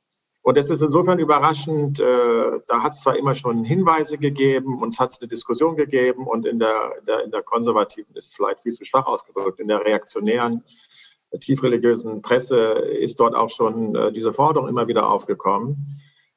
Und 0.44 0.58
es 0.58 0.70
ist 0.70 0.82
insofern 0.82 1.20
überraschend, 1.20 2.00
da 2.00 2.84
hat 2.84 2.92
es 2.92 3.02
zwar 3.02 3.16
immer 3.16 3.34
schon 3.34 3.64
Hinweise 3.64 4.18
gegeben, 4.18 4.82
uns 4.84 5.00
hat 5.00 5.12
es 5.12 5.22
eine 5.22 5.30
Diskussion 5.30 5.78
gegeben 5.78 6.28
und 6.28 6.46
in 6.46 6.60
der, 6.60 6.92
der, 7.08 7.24
in 7.24 7.32
der 7.32 7.44
konservativen 7.44 8.14
ist 8.16 8.36
vielleicht 8.36 8.60
viel 8.60 8.74
zu 8.74 8.84
schwach 8.84 9.06
ausgedrückt, 9.06 9.62
in 9.62 9.70
der 9.70 9.80
reaktionären, 9.86 10.62
tiefreligiösen 11.40 12.22
Presse 12.22 12.58
ist 12.58 13.22
dort 13.22 13.36
auch 13.36 13.50
schon 13.50 14.14
diese 14.14 14.34
Forderung 14.34 14.68
immer 14.68 14.90
wieder 14.90 15.10
aufgekommen. 15.10 15.86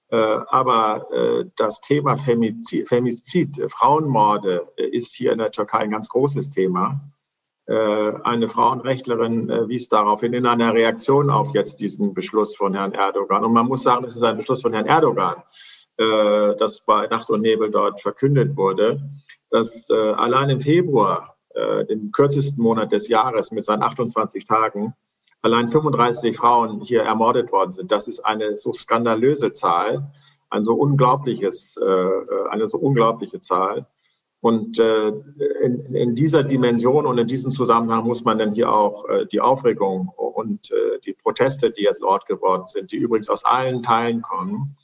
Äh, 0.09 0.16
aber 0.16 1.11
äh, 1.11 1.51
das 1.57 1.81
Thema 1.81 2.16
Femizid, 2.16 2.88
Femizid, 2.88 3.61
Frauenmorde 3.69 4.69
äh, 4.77 4.85
ist 4.85 5.14
hier 5.14 5.33
in 5.33 5.38
der 5.38 5.51
Türkei 5.51 5.79
ein 5.79 5.90
ganz 5.90 6.09
großes 6.09 6.51
Thema. 6.51 7.01
Eine 7.68 8.48
Frauenrechtlerin 8.48 9.48
wies 9.68 9.88
darauf 9.88 10.20
hin 10.20 10.35
in 10.35 10.46
einer 10.46 10.72
Reaktion 10.72 11.31
auf 11.31 11.52
jetzt 11.52 11.81
diesen 11.81 12.14
Beschluss 12.14 12.55
von 12.55 12.74
Herrn 12.74 12.92
Erdogan. 12.92 13.44
Und 13.44 13.52
man 13.52 13.66
muss 13.66 13.83
sagen, 13.83 14.05
es 14.05 14.14
ist 14.14 14.22
ein 14.22 14.37
Beschluss 14.37 14.62
von 14.62 14.72
Herrn 14.72 14.87
Erdogan, 14.87 15.42
das 15.96 16.85
bei 16.87 17.09
Nacht 17.09 17.29
und 17.29 17.40
Nebel 17.40 17.72
dort 17.72 18.00
verkündet 18.00 18.57
wurde, 18.57 19.00
dass 19.50 19.90
allein 19.90 20.50
im 20.50 20.61
Februar, 20.61 21.37
dem 21.90 22.12
kürzesten 22.12 22.62
Monat 22.62 22.92
des 22.92 23.09
Jahres 23.09 23.50
mit 23.50 23.64
seinen 23.64 23.83
28 23.83 24.44
Tagen, 24.44 24.94
allein 25.46 25.68
35 25.68 26.37
Frauen 26.37 26.81
hier 26.81 27.02
ermordet 27.02 27.52
worden 27.52 27.72
sind. 27.72 27.92
Das 27.92 28.09
ist 28.09 28.20
eine 28.20 28.57
so 28.57 28.72
skandalöse 28.72 29.52
Zahl, 29.52 30.11
ein 30.50 30.62
so 30.62 30.74
unglaubliches, 30.74 31.76
äh, 31.76 32.48
eine 32.50 32.66
so 32.66 32.79
unglaubliche 32.79 33.40
Zahl. 33.40 33.87
Und 34.40 34.79
äh, 34.79 35.09
in, 35.62 36.14
dieser 36.14 36.44
Dimension 36.44 37.07
und 37.07 37.18
in 37.18 37.27
diesem 37.27 37.51
Zusammenhang 37.51 38.05
muss 38.05 38.25
man 38.25 38.38
dann 38.38 38.53
hier 38.53 38.72
auch 38.72 39.09
äh, 39.09 39.27
die 39.27 39.40
Aufregung 39.40 40.09
und 40.16 40.70
äh, 40.70 41.01
die 41.05 41.14
Proteste, 41.14 41.70
die 41.70 41.83
jetzt 41.83 42.03
Ort 42.03 42.27
geworden 42.27 42.66
sind, 42.66 42.92
die 42.92 42.96
übrigens 42.96 43.29
aus 43.29 43.44
allen 43.44 43.83
Teilen 43.83 44.22
kommen, 44.22 44.77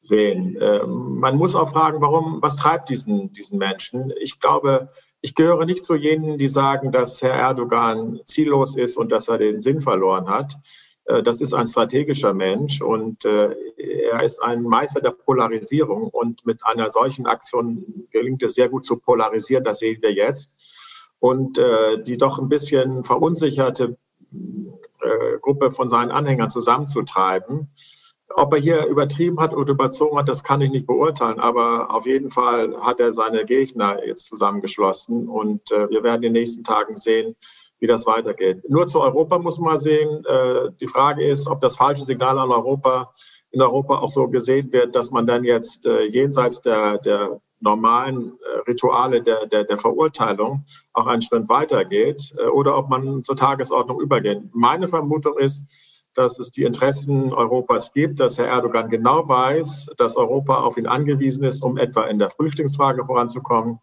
sehen. 0.00 0.56
Ähm, 0.60 1.18
man 1.18 1.36
muss 1.36 1.54
auch 1.54 1.70
fragen, 1.70 2.00
warum, 2.00 2.38
was 2.40 2.56
treibt 2.56 2.88
diesen, 2.88 3.32
diesen 3.32 3.58
Menschen? 3.58 4.12
Ich 4.20 4.38
glaube, 4.40 4.90
ich 5.20 5.34
gehöre 5.34 5.64
nicht 5.64 5.84
zu 5.84 5.94
jenen, 5.94 6.38
die 6.38 6.48
sagen, 6.48 6.92
dass 6.92 7.22
Herr 7.22 7.34
Erdogan 7.34 8.20
ziellos 8.24 8.76
ist 8.76 8.96
und 8.96 9.10
dass 9.10 9.28
er 9.28 9.38
den 9.38 9.60
Sinn 9.60 9.80
verloren 9.80 10.28
hat. 10.28 10.56
Äh, 11.08 11.22
das 11.22 11.40
ist 11.40 11.54
ein 11.54 11.66
strategischer 11.66 12.34
Mensch 12.34 12.80
und 12.80 13.24
äh, 13.24 13.54
er 14.10 14.22
ist 14.22 14.42
ein 14.42 14.62
Meister 14.62 15.00
der 15.00 15.10
Polarisierung 15.10 16.08
und 16.08 16.46
mit 16.46 16.64
einer 16.64 16.90
solchen 16.90 17.26
Aktion 17.26 18.06
gelingt 18.10 18.42
es 18.42 18.54
sehr 18.54 18.68
gut 18.68 18.86
zu 18.86 18.96
polarisieren, 18.96 19.64
das 19.64 19.80
sehen 19.80 20.00
wir 20.02 20.12
jetzt. 20.12 20.54
Und 21.18 21.58
äh, 21.58 22.00
die 22.00 22.16
doch 22.16 22.38
ein 22.38 22.48
bisschen 22.48 23.04
verunsicherte 23.04 23.96
Gruppe 25.40 25.70
von 25.70 25.88
seinen 25.88 26.10
Anhängern 26.10 26.50
zusammenzutreiben. 26.50 27.70
Ob 28.34 28.52
er 28.52 28.58
hier 28.58 28.84
übertrieben 28.86 29.40
hat 29.40 29.54
oder 29.54 29.72
überzogen 29.72 30.18
hat, 30.18 30.28
das 30.28 30.42
kann 30.42 30.60
ich 30.60 30.70
nicht 30.70 30.86
beurteilen. 30.86 31.38
Aber 31.38 31.94
auf 31.94 32.04
jeden 32.04 32.30
Fall 32.30 32.76
hat 32.82 33.00
er 33.00 33.12
seine 33.12 33.44
Gegner 33.44 34.04
jetzt 34.04 34.26
zusammengeschlossen. 34.26 35.28
Und 35.28 35.70
wir 35.70 36.02
werden 36.02 36.24
in 36.24 36.32
den 36.34 36.40
nächsten 36.40 36.64
Tagen 36.64 36.96
sehen, 36.96 37.36
wie 37.80 37.86
das 37.86 38.06
weitergeht. 38.06 38.68
Nur 38.68 38.86
zu 38.86 39.00
Europa 39.00 39.38
muss 39.38 39.58
man 39.58 39.78
sehen. 39.78 40.24
Äh, 40.24 40.70
die 40.80 40.88
Frage 40.88 41.24
ist, 41.24 41.46
ob 41.46 41.60
das 41.60 41.76
falsche 41.76 42.04
Signal 42.04 42.38
an 42.38 42.50
Europa 42.50 43.12
in 43.50 43.62
Europa 43.62 43.98
auch 43.98 44.10
so 44.10 44.28
gesehen 44.28 44.72
wird, 44.72 44.94
dass 44.94 45.10
man 45.10 45.26
dann 45.26 45.44
jetzt 45.44 45.86
äh, 45.86 46.02
jenseits 46.02 46.60
der, 46.60 46.98
der 46.98 47.40
normalen 47.60 48.32
äh, 48.42 48.58
Rituale 48.68 49.22
der, 49.22 49.46
der, 49.46 49.64
der 49.64 49.78
Verurteilung 49.78 50.64
auch 50.92 51.06
einen 51.06 51.22
Schritt 51.22 51.48
weitergeht 51.48 52.34
oder 52.52 52.76
ob 52.76 52.88
man 52.88 53.24
zur 53.24 53.36
Tagesordnung 53.36 54.00
übergeht. 54.00 54.42
Meine 54.52 54.86
Vermutung 54.86 55.38
ist, 55.38 55.62
dass 56.14 56.38
es 56.38 56.50
die 56.50 56.64
Interessen 56.64 57.32
Europas 57.32 57.92
gibt, 57.92 58.20
dass 58.20 58.38
Herr 58.38 58.46
Erdogan 58.46 58.90
genau 58.90 59.28
weiß, 59.28 59.86
dass 59.96 60.16
Europa 60.16 60.60
auf 60.60 60.76
ihn 60.76 60.86
angewiesen 60.86 61.44
ist, 61.44 61.62
um 61.62 61.78
etwa 61.78 62.04
in 62.04 62.18
der 62.18 62.30
Flüchtlingsfrage 62.30 63.06
voranzukommen 63.06 63.78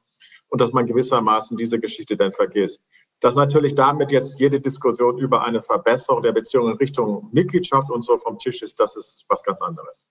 und 0.50 0.62
dass 0.62 0.74
man 0.74 0.86
gewissermaßen 0.86 1.58
diese 1.58 1.80
Geschichte 1.80 2.18
dann 2.18 2.34
vergisst. 2.34 2.84
Dass 3.22 3.36
natürlich 3.36 3.76
damit 3.76 4.12
jetzt 4.12 4.40
jede 4.40 4.60
Diskussion 4.60 5.18
über 5.18 5.44
eine 5.44 5.64
Verbesserung 5.64 6.22
der 6.22 6.34
Beziehungen 6.34 6.74
in 6.74 6.78
Richtung 6.78 7.30
Mitgliedschaft 7.32 7.90
und 7.90 8.04
so 8.04 8.18
vom 8.18 8.38
Tisch 8.38 8.62
ist, 8.62 8.80
das 8.80 8.96
ist 8.96 9.26
was 9.30 9.44
ganz 9.44 9.62
anderes. 9.62 10.06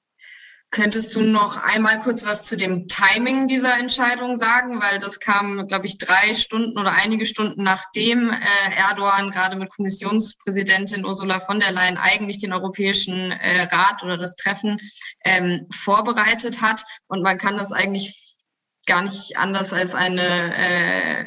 Könntest 0.75 1.14
du 1.14 1.21
noch 1.21 1.57
einmal 1.57 2.01
kurz 2.01 2.25
was 2.25 2.47
zu 2.47 2.57
dem 2.57 2.88
Timing 2.88 3.47
dieser 3.47 3.79
Entscheidung 3.79 4.37
sagen? 4.37 4.83
Weil 4.83 4.99
das 4.99 5.21
kam, 5.21 5.69
glaube 5.69 5.87
ich, 5.87 5.99
drei 5.99 6.35
Stunden 6.35 6.77
oder 6.77 6.90
einige 6.90 7.27
Stunden 7.27 7.62
nachdem 7.62 8.31
äh, 8.31 8.77
Erdogan 8.77 9.31
gerade 9.31 9.55
mit 9.55 9.71
Kommissionspräsidentin 9.71 11.05
Ursula 11.05 11.38
von 11.38 11.61
der 11.61 11.71
Leyen 11.71 11.97
eigentlich 11.97 12.38
den 12.38 12.53
Europäischen 12.53 13.31
äh, 13.31 13.69
Rat 13.71 14.03
oder 14.03 14.19
das 14.19 14.35
Treffen 14.35 14.79
ähm, 15.25 15.69
vorbereitet 15.73 16.61
hat. 16.61 16.83
Und 17.07 17.23
man 17.23 17.38
kann 17.38 17.57
das 17.57 17.71
eigentlich 17.71 18.35
gar 18.87 19.03
nicht 19.03 19.37
anders 19.37 19.73
als 19.73 19.95
eine 19.95 21.25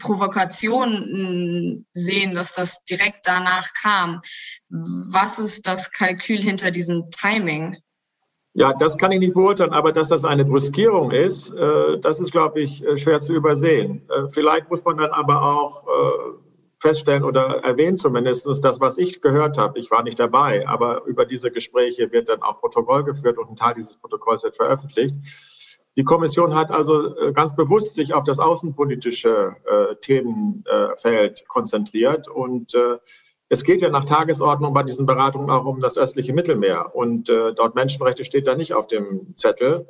äh, 0.00 0.06
Provokation 0.06 1.86
sehen, 1.92 2.34
dass 2.34 2.52
das 2.54 2.84
direkt 2.84 3.26
danach 3.26 3.68
kam. 3.80 4.22
Was 4.68 5.38
ist 5.38 5.66
das 5.66 5.90
Kalkül 5.92 6.42
hinter 6.42 6.70
diesem 6.70 7.10
Timing? 7.10 7.76
Ja, 8.52 8.72
das 8.72 8.98
kann 8.98 9.12
ich 9.12 9.20
nicht 9.20 9.34
beurteilen, 9.34 9.72
aber 9.72 9.92
dass 9.92 10.08
das 10.08 10.24
eine 10.24 10.44
Brüskierung 10.44 11.12
ist, 11.12 11.50
äh, 11.52 11.98
das 12.00 12.18
ist, 12.20 12.32
glaube 12.32 12.60
ich, 12.60 12.84
äh, 12.84 12.96
schwer 12.96 13.20
zu 13.20 13.32
übersehen. 13.32 14.02
Äh, 14.10 14.26
vielleicht 14.28 14.68
muss 14.70 14.84
man 14.84 14.98
dann 14.98 15.10
aber 15.10 15.42
auch 15.42 15.84
feststellen 16.82 17.24
oder 17.24 17.62
erwähnen 17.62 17.98
zumindest 17.98 18.46
das, 18.64 18.80
was 18.80 18.96
ich 18.96 19.20
gehört 19.20 19.58
habe. 19.58 19.78
Ich 19.78 19.90
war 19.90 20.02
nicht 20.02 20.18
dabei, 20.18 20.66
aber 20.66 21.04
über 21.04 21.26
diese 21.26 21.50
Gespräche 21.50 22.10
wird 22.10 22.30
dann 22.30 22.42
auch 22.42 22.58
Protokoll 22.58 23.04
geführt 23.04 23.36
und 23.36 23.50
ein 23.50 23.56
Teil 23.56 23.74
dieses 23.74 23.98
Protokolls 23.98 24.42
wird 24.44 24.56
veröffentlicht 24.56 25.14
die 26.00 26.04
Kommission 26.04 26.54
hat 26.54 26.70
also 26.70 27.14
äh, 27.18 27.30
ganz 27.34 27.54
bewusst 27.54 27.94
sich 27.94 28.14
auf 28.14 28.24
das 28.24 28.38
außenpolitische 28.38 29.54
äh, 29.66 29.94
Themenfeld 29.96 31.46
konzentriert 31.46 32.26
und 32.26 32.74
äh, 32.74 32.96
es 33.50 33.64
geht 33.64 33.82
ja 33.82 33.90
nach 33.90 34.06
Tagesordnung 34.06 34.72
bei 34.72 34.82
diesen 34.82 35.04
Beratungen 35.04 35.50
auch 35.50 35.66
um 35.66 35.78
das 35.80 35.98
östliche 35.98 36.32
Mittelmeer 36.32 36.94
und 36.94 37.28
äh, 37.28 37.52
dort 37.52 37.74
Menschenrechte 37.74 38.24
steht 38.24 38.46
da 38.46 38.54
nicht 38.54 38.72
auf 38.72 38.86
dem 38.86 39.36
Zettel. 39.36 39.88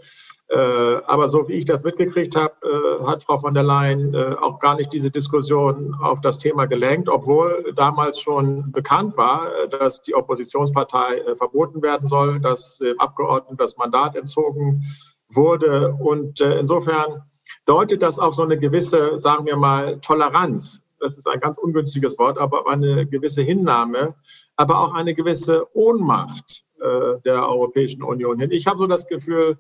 Äh, 0.49 0.57
aber 0.57 1.29
so 1.29 1.47
wie 1.47 1.53
ich 1.53 1.65
das 1.65 1.85
mitgekriegt 1.85 2.35
habe, 2.35 2.55
äh, 2.65 3.05
hat 3.05 3.23
Frau 3.23 3.39
von 3.39 3.55
der 3.55 3.63
Leyen 3.63 4.17
auch 4.17 4.59
gar 4.59 4.75
nicht 4.75 4.93
diese 4.93 5.13
Diskussion 5.13 5.95
auf 6.03 6.21
das 6.21 6.39
Thema 6.39 6.67
gelenkt, 6.67 7.09
obwohl 7.09 7.73
damals 7.77 8.19
schon 8.19 8.73
bekannt 8.73 9.17
war, 9.17 9.47
dass 9.69 10.03
die 10.03 10.17
Oppositionspartei 10.17 11.37
verboten 11.37 11.83
werden 11.83 12.09
soll, 12.09 12.41
dass 12.41 12.79
dem 12.79 12.99
Abgeordneten 12.99 13.59
das 13.59 13.77
Mandat 13.77 14.17
entzogen 14.17 14.83
wurde. 15.33 15.95
Und 15.95 16.41
äh, 16.41 16.59
insofern 16.59 17.23
deutet 17.67 18.03
das 18.03 18.19
auch 18.19 18.33
so 18.33 18.43
eine 18.43 18.59
gewisse, 18.59 19.19
sagen 19.19 19.47
wir 19.47 19.57
mal, 19.57 20.01
Toleranz. 20.01 20.83
Das 20.99 21.17
ist 21.17 21.27
ein 21.27 21.41
ganz 21.41 21.59
ungünstiges 21.59 22.19
Wort, 22.19 22.39
aber 22.39 22.69
eine 22.69 23.07
gewisse 23.07 23.43
Hinnahme, 23.43 24.15
aber 24.57 24.81
auch 24.81 24.95
eine 24.95 25.15
gewisse 25.15 25.67
Ohnmacht 25.75 26.65
äh, 26.81 27.21
der 27.25 27.49
Europäischen 27.49 28.03
Union 28.03 28.39
hin. 28.39 28.51
Ich 28.51 28.67
habe 28.67 28.79
so 28.79 28.87
das 28.87 29.07
Gefühl, 29.07 29.59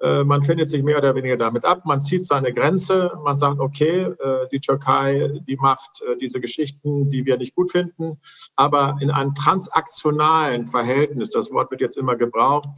äh, 0.00 0.24
man 0.24 0.42
findet 0.42 0.68
sich 0.68 0.82
mehr 0.82 0.98
oder 0.98 1.14
weniger 1.14 1.36
damit 1.36 1.64
ab. 1.64 1.84
Man 1.86 2.00
zieht 2.00 2.24
seine 2.24 2.52
Grenze. 2.52 3.12
Man 3.24 3.36
sagt, 3.36 3.60
okay, 3.60 4.02
äh, 4.02 4.48
die 4.52 4.60
Türkei, 4.60 5.40
die 5.46 5.56
macht 5.56 6.02
äh, 6.02 6.16
diese 6.18 6.40
Geschichten, 6.40 7.08
die 7.08 7.24
wir 7.24 7.38
nicht 7.38 7.54
gut 7.54 7.72
finden. 7.72 8.20
Aber 8.56 8.98
in 9.00 9.10
einem 9.10 9.34
transaktionalen 9.34 10.66
Verhältnis, 10.66 11.30
das 11.30 11.50
Wort 11.50 11.70
wird 11.70 11.80
jetzt 11.80 11.96
immer 11.96 12.16
gebraucht, 12.16 12.68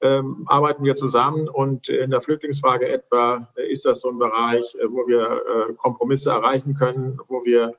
ähm, 0.00 0.44
arbeiten 0.46 0.84
wir 0.84 0.94
zusammen 0.94 1.48
und 1.48 1.88
in 1.88 2.10
der 2.10 2.20
Flüchtlingsfrage 2.20 2.88
etwa 2.88 3.48
ist 3.70 3.86
das 3.86 4.00
so 4.00 4.10
ein 4.10 4.18
Bereich, 4.18 4.74
äh, 4.74 4.90
wo 4.90 5.06
wir 5.06 5.22
äh, 5.22 5.74
Kompromisse 5.74 6.30
erreichen 6.30 6.74
können, 6.74 7.18
wo 7.28 7.44
wir 7.44 7.74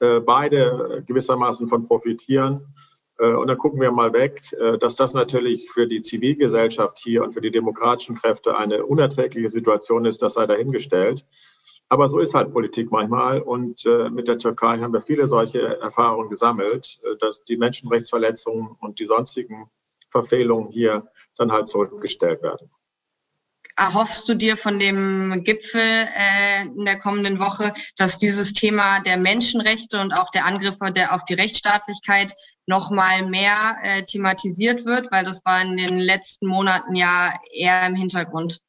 äh, 0.00 0.20
beide 0.20 1.02
gewissermaßen 1.06 1.68
von 1.68 1.86
profitieren. 1.86 2.74
Äh, 3.18 3.32
und 3.32 3.46
dann 3.46 3.58
gucken 3.58 3.80
wir 3.80 3.90
mal 3.90 4.12
weg, 4.12 4.42
äh, 4.52 4.78
dass 4.78 4.96
das 4.96 5.14
natürlich 5.14 5.70
für 5.70 5.86
die 5.86 6.02
Zivilgesellschaft 6.02 6.98
hier 6.98 7.22
und 7.22 7.32
für 7.32 7.40
die 7.40 7.50
demokratischen 7.50 8.16
Kräfte 8.16 8.56
eine 8.56 8.84
unerträgliche 8.84 9.48
Situation 9.48 10.04
ist, 10.04 10.20
das 10.20 10.34
sei 10.34 10.46
dahingestellt. 10.46 11.24
Aber 11.88 12.08
so 12.08 12.18
ist 12.18 12.34
halt 12.34 12.52
Politik 12.52 12.90
manchmal. 12.90 13.40
Und 13.40 13.86
äh, 13.86 14.10
mit 14.10 14.28
der 14.28 14.38
Türkei 14.38 14.78
haben 14.78 14.92
wir 14.92 15.00
viele 15.00 15.26
solche 15.28 15.80
Erfahrungen 15.80 16.28
gesammelt, 16.28 16.98
dass 17.20 17.44
die 17.44 17.56
Menschenrechtsverletzungen 17.56 18.76
und 18.80 18.98
die 18.98 19.06
sonstigen 19.06 19.70
Verfehlungen 20.10 20.70
hier 20.70 21.06
dann 21.36 21.52
halt 21.52 21.68
zurückgestellt 21.68 22.42
werden 22.42 22.70
erhoffst 23.76 24.26
du 24.28 24.34
dir 24.34 24.56
von 24.56 24.78
dem 24.78 25.42
Gipfel 25.44 25.80
äh, 25.80 26.62
in 26.62 26.84
der 26.84 26.98
kommenden 26.98 27.38
Woche, 27.38 27.72
dass 27.96 28.18
dieses 28.18 28.54
Thema 28.54 29.00
der 29.00 29.18
Menschenrechte 29.18 30.00
und 30.00 30.12
auch 30.12 30.30
der 30.30 30.46
Angriffe 30.46 30.90
der, 30.90 31.14
auf 31.14 31.24
die 31.24 31.34
Rechtsstaatlichkeit 31.34 32.32
noch 32.66 32.90
mal 32.90 33.26
mehr 33.26 33.76
äh, 33.82 34.02
thematisiert 34.02 34.86
wird, 34.86 35.12
weil 35.12 35.24
das 35.24 35.44
war 35.44 35.60
in 35.60 35.76
den 35.76 35.98
letzten 35.98 36.46
Monaten 36.46 36.96
ja 36.96 37.34
eher 37.52 37.86
im 37.86 37.94
Hintergrund. 37.94 38.60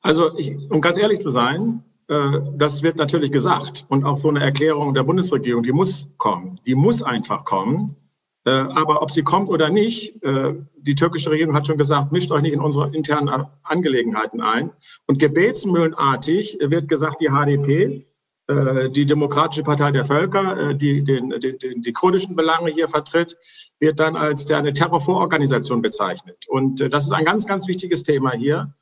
Also, 0.00 0.36
ich, 0.36 0.52
um 0.70 0.80
ganz 0.80 0.98
ehrlich 0.98 1.20
zu 1.20 1.30
sein, 1.30 1.84
äh, 2.08 2.40
das 2.56 2.82
wird 2.82 2.98
natürlich 2.98 3.30
gesagt 3.30 3.86
und 3.88 4.04
auch 4.04 4.16
so 4.16 4.28
eine 4.28 4.40
Erklärung 4.40 4.94
der 4.94 5.04
Bundesregierung, 5.04 5.62
die 5.62 5.72
muss 5.72 6.08
kommen, 6.18 6.60
die 6.66 6.74
muss 6.74 7.02
einfach 7.02 7.44
kommen. 7.44 7.96
Äh, 8.44 8.50
aber 8.50 9.02
ob 9.02 9.10
sie 9.10 9.22
kommt 9.22 9.48
oder 9.48 9.68
nicht, 9.68 10.22
äh, 10.22 10.54
die 10.78 10.94
türkische 10.94 11.30
Regierung 11.30 11.54
hat 11.54 11.66
schon 11.66 11.78
gesagt, 11.78 12.12
mischt 12.12 12.30
euch 12.30 12.42
nicht 12.42 12.54
in 12.54 12.60
unsere 12.60 12.94
internen 12.94 13.46
Angelegenheiten 13.62 14.40
ein. 14.40 14.70
Und 15.06 15.18
gebetsmühlenartig 15.18 16.58
wird 16.60 16.88
gesagt, 16.88 17.20
die 17.20 17.28
HDP, 17.28 18.06
äh, 18.46 18.90
die 18.90 19.06
Demokratische 19.06 19.64
Partei 19.64 19.90
der 19.90 20.04
Völker, 20.04 20.72
die 20.74 21.02
den, 21.02 21.30
den, 21.30 21.82
die 21.82 21.92
kurdischen 21.92 22.36
Belange 22.36 22.70
hier 22.70 22.88
vertritt, 22.88 23.36
wird 23.80 24.00
dann 24.00 24.16
als 24.16 24.50
eine 24.50 24.72
Terrorvororganisation 24.72 25.82
bezeichnet. 25.82 26.46
Und 26.48 26.80
das 26.92 27.04
ist 27.04 27.12
ein 27.12 27.24
ganz, 27.24 27.46
ganz 27.46 27.68
wichtiges 27.68 28.02
Thema 28.02 28.32
hier. 28.32 28.74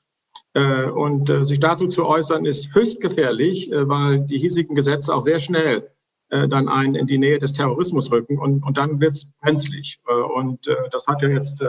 Und 0.54 1.30
sich 1.46 1.60
dazu 1.60 1.86
zu 1.86 2.06
äußern, 2.06 2.46
ist 2.46 2.74
höchst 2.74 3.00
gefährlich, 3.00 3.70
weil 3.70 4.20
die 4.20 4.38
hiesigen 4.38 4.74
Gesetze 4.74 5.14
auch 5.14 5.20
sehr 5.20 5.38
schnell 5.38 5.90
äh, 6.30 6.48
dann 6.48 6.68
einen 6.68 6.94
in 6.94 7.06
die 7.06 7.18
Nähe 7.18 7.38
des 7.38 7.52
Terrorismus 7.52 8.10
rücken 8.10 8.38
und, 8.38 8.62
und 8.62 8.76
dann 8.76 9.00
wird 9.00 9.14
es 9.14 9.26
brenzlig. 9.40 10.00
Äh, 10.08 10.12
und 10.12 10.66
äh, 10.66 10.74
das 10.90 11.06
hat 11.06 11.22
ja 11.22 11.28
jetzt 11.28 11.60
äh, 11.62 11.68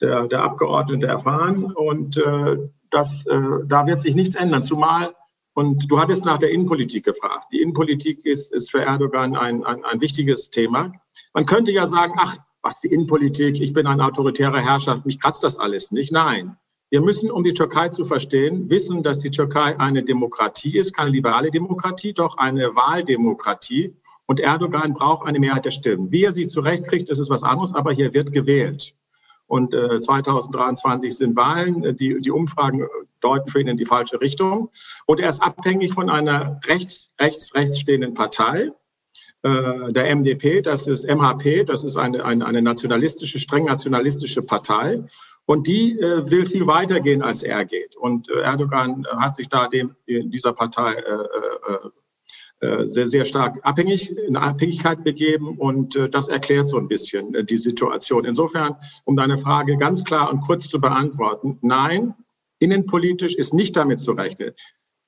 der, 0.00 0.28
der 0.28 0.42
Abgeordnete 0.42 1.06
erfahren 1.06 1.72
und 1.72 2.16
äh, 2.16 2.56
das, 2.90 3.26
äh, 3.26 3.40
da 3.66 3.86
wird 3.86 4.00
sich 4.00 4.14
nichts 4.14 4.34
ändern, 4.34 4.62
zumal 4.62 5.14
und 5.54 5.90
du 5.90 6.00
hattest 6.00 6.24
nach 6.24 6.38
der 6.38 6.50
Innenpolitik 6.50 7.04
gefragt. 7.04 7.46
Die 7.52 7.60
Innenpolitik 7.60 8.24
ist, 8.24 8.52
ist 8.54 8.70
für 8.70 8.82
Erdogan 8.82 9.36
ein, 9.36 9.64
ein, 9.64 9.84
ein 9.84 10.00
wichtiges 10.00 10.50
Thema. 10.50 10.92
Man 11.34 11.46
könnte 11.46 11.72
ja 11.72 11.86
sagen, 11.86 12.14
ach, 12.16 12.38
was 12.62 12.80
die 12.80 12.88
Innenpolitik, 12.88 13.60
ich 13.60 13.72
bin 13.72 13.86
ein 13.86 14.00
autoritärer 14.00 14.60
Herrschaft, 14.60 15.06
mich 15.06 15.20
kratzt 15.20 15.42
das 15.42 15.58
alles 15.58 15.92
nicht. 15.92 16.12
Nein, 16.12 16.56
wir 16.90 17.00
müssen, 17.00 17.30
um 17.30 17.44
die 17.44 17.54
Türkei 17.54 17.88
zu 17.88 18.04
verstehen, 18.04 18.68
wissen, 18.68 19.02
dass 19.02 19.18
die 19.18 19.30
Türkei 19.30 19.78
eine 19.78 20.02
Demokratie 20.02 20.76
ist, 20.76 20.94
keine 20.94 21.10
liberale 21.10 21.50
Demokratie, 21.50 22.12
doch 22.12 22.36
eine 22.36 22.74
Wahldemokratie. 22.74 23.94
Und 24.26 24.40
Erdogan 24.40 24.94
braucht 24.94 25.26
eine 25.26 25.38
Mehrheit 25.38 25.64
der 25.64 25.70
Stimmen. 25.70 26.10
Wie 26.10 26.24
er 26.24 26.32
sie 26.32 26.46
zurechtkriegt, 26.46 27.08
das 27.08 27.18
ist 27.18 27.30
was 27.30 27.44
anderes, 27.44 27.74
aber 27.74 27.92
hier 27.92 28.12
wird 28.12 28.32
gewählt. 28.32 28.94
Und 29.46 29.72
äh, 29.74 30.00
2023 30.00 31.16
sind 31.16 31.36
Wahlen. 31.36 31.96
Die, 31.96 32.20
die 32.20 32.30
Umfragen 32.30 32.86
deuten 33.20 33.48
für 33.48 33.60
ihn 33.60 33.68
in 33.68 33.76
die 33.76 33.86
falsche 33.86 34.20
Richtung. 34.20 34.70
Und 35.06 35.20
er 35.20 35.28
ist 35.28 35.42
abhängig 35.42 35.94
von 35.94 36.10
einer 36.10 36.60
rechts, 36.66 37.14
rechts, 37.20 37.54
rechts 37.54 37.78
stehenden 37.78 38.14
Partei, 38.14 38.68
äh, 39.42 39.92
der 39.92 40.14
MDP, 40.14 40.60
das 40.60 40.86
ist 40.86 41.08
MHP, 41.08 41.64
das 41.64 41.82
ist 41.82 41.96
eine, 41.96 42.24
eine, 42.24 42.44
eine 42.44 42.62
nationalistische, 42.62 43.38
streng 43.38 43.64
nationalistische 43.64 44.42
Partei. 44.42 45.02
Und 45.50 45.66
die 45.66 45.98
äh, 45.98 46.30
will 46.30 46.46
viel 46.46 46.68
weiter 46.68 47.00
gehen, 47.00 47.22
als 47.22 47.42
er 47.42 47.64
geht. 47.64 47.96
Und 47.96 48.30
äh, 48.30 48.42
Erdogan 48.42 49.04
äh, 49.04 49.16
hat 49.16 49.34
sich 49.34 49.48
da 49.48 49.66
dem, 49.66 49.96
in 50.06 50.30
dieser 50.30 50.52
Partei 50.52 50.92
äh, 50.92 51.24
äh, 52.62 52.82
äh, 52.82 52.86
sehr, 52.86 53.08
sehr 53.08 53.24
stark 53.24 53.58
abhängig, 53.64 54.16
in 54.16 54.36
Abhängigkeit 54.36 55.02
begeben. 55.02 55.58
Und 55.58 55.96
äh, 55.96 56.08
das 56.08 56.28
erklärt 56.28 56.68
so 56.68 56.76
ein 56.78 56.86
bisschen 56.86 57.34
äh, 57.34 57.42
die 57.42 57.56
Situation. 57.56 58.24
Insofern, 58.26 58.76
um 59.06 59.16
deine 59.16 59.38
Frage 59.38 59.76
ganz 59.76 60.04
klar 60.04 60.30
und 60.30 60.40
kurz 60.42 60.68
zu 60.68 60.80
beantworten, 60.80 61.58
nein, 61.62 62.14
innenpolitisch 62.60 63.34
ist 63.34 63.52
nicht 63.52 63.76
damit 63.76 63.98
zu 63.98 64.12
rechnen. 64.12 64.52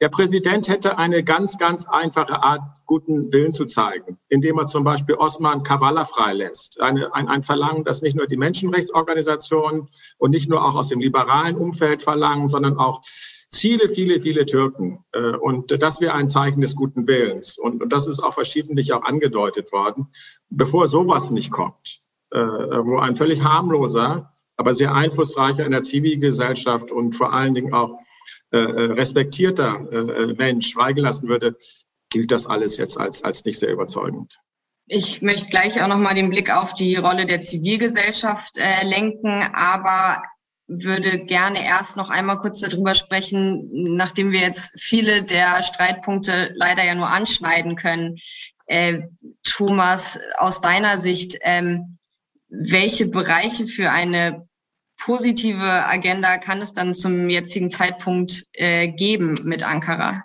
Der 0.02 0.08
Präsident 0.08 0.66
hätte 0.66 0.98
eine 0.98 1.22
ganz, 1.22 1.58
ganz 1.58 1.86
einfache 1.86 2.42
Art, 2.42 2.60
guten 2.86 3.32
Willen 3.32 3.52
zu 3.52 3.66
zeigen, 3.66 4.18
indem 4.28 4.58
er 4.58 4.66
zum 4.66 4.82
Beispiel 4.82 5.14
Osman 5.14 5.62
Kavala 5.62 6.04
freilässt. 6.04 6.80
Eine, 6.80 7.14
ein, 7.14 7.28
ein 7.28 7.44
Verlangen, 7.44 7.84
das 7.84 8.02
nicht 8.02 8.16
nur 8.16 8.26
die 8.26 8.36
Menschenrechtsorganisationen 8.36 9.88
und 10.18 10.30
nicht 10.32 10.50
nur 10.50 10.64
auch 10.64 10.74
aus 10.74 10.88
dem 10.88 10.98
liberalen 10.98 11.56
Umfeld 11.56 12.02
verlangen, 12.02 12.48
sondern 12.48 12.78
auch 12.78 13.00
viele, 13.48 13.88
viele, 13.88 14.18
viele 14.18 14.44
Türken. 14.44 15.04
Äh, 15.12 15.36
und 15.36 15.70
das 15.80 16.00
wäre 16.00 16.14
ein 16.14 16.28
Zeichen 16.28 16.62
des 16.62 16.74
guten 16.74 17.06
Willens. 17.06 17.56
Und, 17.56 17.80
und 17.80 17.92
das 17.92 18.08
ist 18.08 18.18
auch 18.18 18.34
verschiedentlich 18.34 18.92
auch 18.94 19.04
angedeutet 19.04 19.70
worden. 19.70 20.08
Bevor 20.50 20.88
sowas 20.88 21.30
nicht 21.30 21.52
kommt, 21.52 22.00
äh, 22.32 22.40
wo 22.40 22.98
ein 22.98 23.14
völlig 23.14 23.44
harmloser, 23.44 24.32
aber 24.56 24.74
sehr 24.74 24.96
einflussreicher 24.96 25.64
in 25.64 25.70
der 25.70 25.82
Zivilgesellschaft 25.82 26.90
und 26.90 27.14
vor 27.14 27.32
allen 27.32 27.54
Dingen 27.54 27.72
auch 27.72 28.00
äh, 28.50 28.58
äh, 28.58 28.92
respektierter 28.92 29.90
äh, 29.90 30.34
Mensch 30.34 30.74
freigelassen 30.74 31.28
würde, 31.28 31.56
gilt 32.10 32.30
das 32.30 32.46
alles 32.46 32.76
jetzt 32.76 32.98
als, 32.98 33.24
als 33.24 33.44
nicht 33.44 33.58
sehr 33.58 33.72
überzeugend. 33.72 34.38
Ich 34.86 35.22
möchte 35.22 35.48
gleich 35.48 35.82
auch 35.82 35.88
nochmal 35.88 36.14
den 36.14 36.28
Blick 36.28 36.50
auf 36.54 36.74
die 36.74 36.96
Rolle 36.96 37.24
der 37.24 37.40
Zivilgesellschaft 37.40 38.56
äh, 38.56 38.84
lenken, 38.84 39.42
aber 39.54 40.22
würde 40.66 41.24
gerne 41.24 41.64
erst 41.64 41.96
noch 41.96 42.10
einmal 42.10 42.38
kurz 42.38 42.60
darüber 42.60 42.94
sprechen, 42.94 43.68
nachdem 43.96 44.32
wir 44.32 44.40
jetzt 44.40 44.80
viele 44.80 45.22
der 45.22 45.62
Streitpunkte 45.62 46.52
leider 46.54 46.84
ja 46.84 46.94
nur 46.94 47.08
anschneiden 47.08 47.76
können. 47.76 48.16
Äh, 48.66 49.02
Thomas, 49.42 50.18
aus 50.36 50.60
deiner 50.60 50.98
Sicht, 50.98 51.38
ähm, 51.42 51.98
welche 52.48 53.06
Bereiche 53.06 53.66
für 53.66 53.90
eine 53.90 54.46
positive 55.04 55.86
Agenda 55.86 56.38
kann 56.38 56.60
es 56.60 56.72
dann 56.72 56.94
zum 56.94 57.28
jetzigen 57.28 57.70
Zeitpunkt 57.70 58.46
äh, 58.52 58.88
geben 58.88 59.38
mit 59.42 59.62
Ankara? 59.62 60.24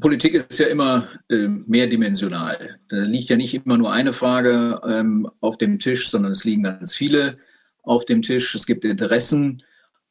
Politik 0.00 0.34
ist 0.34 0.58
ja 0.58 0.66
immer 0.66 1.08
äh, 1.28 1.48
mehrdimensional. 1.48 2.78
Da 2.88 2.96
liegt 2.98 3.30
ja 3.30 3.36
nicht 3.36 3.54
immer 3.54 3.78
nur 3.78 3.92
eine 3.92 4.12
Frage 4.12 4.80
ähm, 4.86 5.28
auf 5.40 5.58
dem 5.58 5.78
Tisch, 5.78 6.10
sondern 6.10 6.32
es 6.32 6.44
liegen 6.44 6.62
ganz 6.62 6.94
viele 6.94 7.38
auf 7.82 8.04
dem 8.04 8.22
Tisch. 8.22 8.54
Es 8.54 8.66
gibt 8.66 8.84
Interessen 8.84 9.62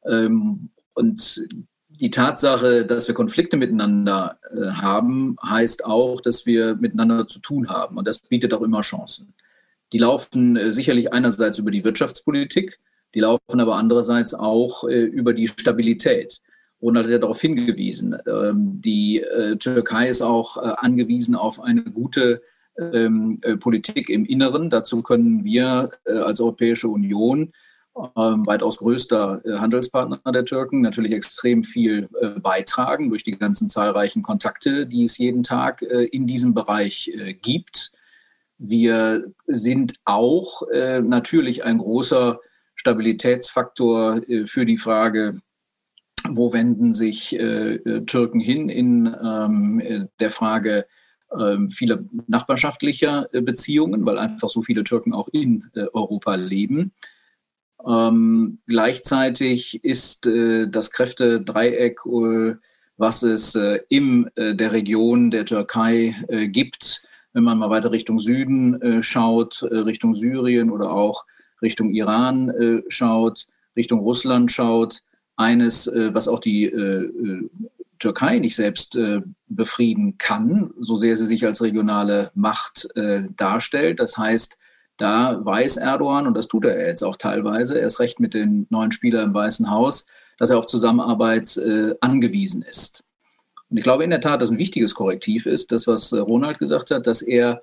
ähm, 0.06 0.70
und 0.94 1.46
die 1.88 2.10
Tatsache, 2.10 2.84
dass 2.84 3.08
wir 3.08 3.14
Konflikte 3.14 3.56
miteinander 3.56 4.38
äh, 4.50 4.70
haben, 4.70 5.36
heißt 5.42 5.84
auch, 5.84 6.20
dass 6.20 6.46
wir 6.46 6.76
miteinander 6.76 7.26
zu 7.26 7.40
tun 7.40 7.68
haben. 7.68 7.96
Und 7.96 8.06
das 8.06 8.20
bietet 8.20 8.52
auch 8.54 8.62
immer 8.62 8.82
Chancen. 8.82 9.34
Die 9.92 9.98
laufen 9.98 10.56
äh, 10.56 10.72
sicherlich 10.72 11.12
einerseits 11.12 11.58
über 11.58 11.70
die 11.70 11.82
Wirtschaftspolitik, 11.82 12.78
die 13.18 13.22
laufen 13.22 13.60
aber 13.60 13.74
andererseits 13.74 14.32
auch 14.32 14.84
äh, 14.84 15.02
über 15.02 15.32
die 15.32 15.48
Stabilität. 15.48 16.40
Ronald 16.80 17.06
hat 17.06 17.12
ja 17.12 17.18
darauf 17.18 17.40
hingewiesen. 17.40 18.16
Ähm, 18.28 18.80
die 18.80 19.20
äh, 19.20 19.56
Türkei 19.56 20.08
ist 20.08 20.22
auch 20.22 20.56
äh, 20.56 20.72
angewiesen 20.76 21.34
auf 21.34 21.60
eine 21.60 21.82
gute 21.82 22.40
ähm, 22.78 23.40
äh, 23.42 23.56
Politik 23.56 24.08
im 24.08 24.24
Inneren. 24.24 24.70
Dazu 24.70 25.02
können 25.02 25.42
wir 25.42 25.90
äh, 26.04 26.12
als 26.12 26.40
Europäische 26.40 26.86
Union, 26.86 27.52
ähm, 27.96 28.46
weitaus 28.46 28.78
größter 28.78 29.44
äh, 29.44 29.58
Handelspartner 29.58 30.20
der 30.30 30.44
Türken, 30.44 30.80
natürlich 30.80 31.10
extrem 31.10 31.64
viel 31.64 32.08
beitragen 32.40 33.08
durch 33.08 33.24
die 33.24 33.36
ganzen 33.36 33.68
zahlreichen 33.68 34.22
Kontakte, 34.22 34.86
die 34.86 35.06
es 35.06 35.18
jeden 35.18 35.42
Tag 35.42 35.82
in 35.82 36.28
diesem 36.28 36.54
Bereich 36.54 37.10
gibt. 37.42 37.90
Wir 38.58 39.24
sind 39.48 39.94
auch 40.04 40.62
natürlich 41.02 41.64
ein 41.64 41.78
großer 41.78 42.38
Stabilitätsfaktor 42.78 44.22
äh, 44.28 44.46
für 44.46 44.64
die 44.64 44.76
Frage, 44.76 45.40
wo 46.28 46.52
wenden 46.52 46.92
sich 46.92 47.34
äh, 47.38 47.74
äh, 47.74 48.04
Türken 48.06 48.40
hin 48.40 48.68
in 48.68 49.06
ähm, 49.06 50.08
der 50.20 50.30
Frage 50.30 50.86
ähm, 51.38 51.70
vieler 51.70 51.98
nachbarschaftlicher 52.26 53.28
Beziehungen, 53.32 54.06
weil 54.06 54.18
einfach 54.18 54.48
so 54.48 54.62
viele 54.62 54.84
Türken 54.84 55.12
auch 55.12 55.28
in 55.28 55.64
Europa 55.92 56.36
leben. 56.36 56.92
Ähm, 57.86 58.60
gleichzeitig 58.66 59.84
ist 59.84 60.26
das 60.26 60.90
Kräftedreieck, 60.90 62.00
was 62.96 63.22
es 63.22 63.56
in 63.88 64.30
der 64.36 64.72
Region 64.72 65.30
der 65.30 65.44
Türkei 65.44 66.16
gibt, 66.50 67.04
wenn 67.34 67.44
man 67.44 67.58
mal 67.58 67.70
weiter 67.70 67.92
Richtung 67.92 68.18
Süden 68.18 69.02
schaut, 69.02 69.62
Richtung 69.62 70.14
Syrien 70.14 70.70
oder 70.70 70.90
auch 70.90 71.24
Richtung 71.62 71.90
Iran 71.90 72.50
äh, 72.50 72.82
schaut, 72.88 73.46
Richtung 73.76 74.00
Russland 74.00 74.50
schaut. 74.52 75.02
Eines, 75.36 75.86
äh, 75.86 76.12
was 76.12 76.28
auch 76.28 76.40
die 76.40 76.64
äh, 76.64 77.04
äh 77.04 77.48
Türkei 78.00 78.38
nicht 78.38 78.54
selbst 78.54 78.94
äh, 78.94 79.22
befrieden 79.48 80.18
kann, 80.18 80.70
so 80.78 80.94
sehr 80.94 81.16
sie 81.16 81.26
sich 81.26 81.44
als 81.44 81.60
regionale 81.60 82.30
Macht 82.34 82.88
äh, 82.94 83.24
darstellt. 83.36 83.98
Das 83.98 84.16
heißt, 84.16 84.56
da 84.98 85.44
weiß 85.44 85.78
Erdogan, 85.78 86.28
und 86.28 86.34
das 86.34 86.46
tut 86.46 86.64
er 86.64 86.86
jetzt 86.86 87.02
auch 87.02 87.16
teilweise, 87.16 87.76
erst 87.76 87.98
recht 87.98 88.20
mit 88.20 88.34
den 88.34 88.68
neuen 88.70 88.92
Spielern 88.92 89.30
im 89.30 89.34
Weißen 89.34 89.68
Haus, 89.68 90.06
dass 90.38 90.50
er 90.50 90.58
auf 90.58 90.66
Zusammenarbeit 90.66 91.60
angewiesen 92.00 92.62
ist. 92.62 93.02
Und 93.68 93.78
ich 93.78 93.82
glaube 93.82 94.04
in 94.04 94.10
der 94.10 94.20
Tat, 94.20 94.40
dass 94.40 94.50
ein 94.50 94.58
wichtiges 94.58 94.94
Korrektiv 94.94 95.46
ist, 95.46 95.72
das, 95.72 95.88
was 95.88 96.12
Ronald 96.14 96.58
gesagt 96.58 96.92
hat, 96.92 97.08
dass 97.08 97.22
er 97.22 97.60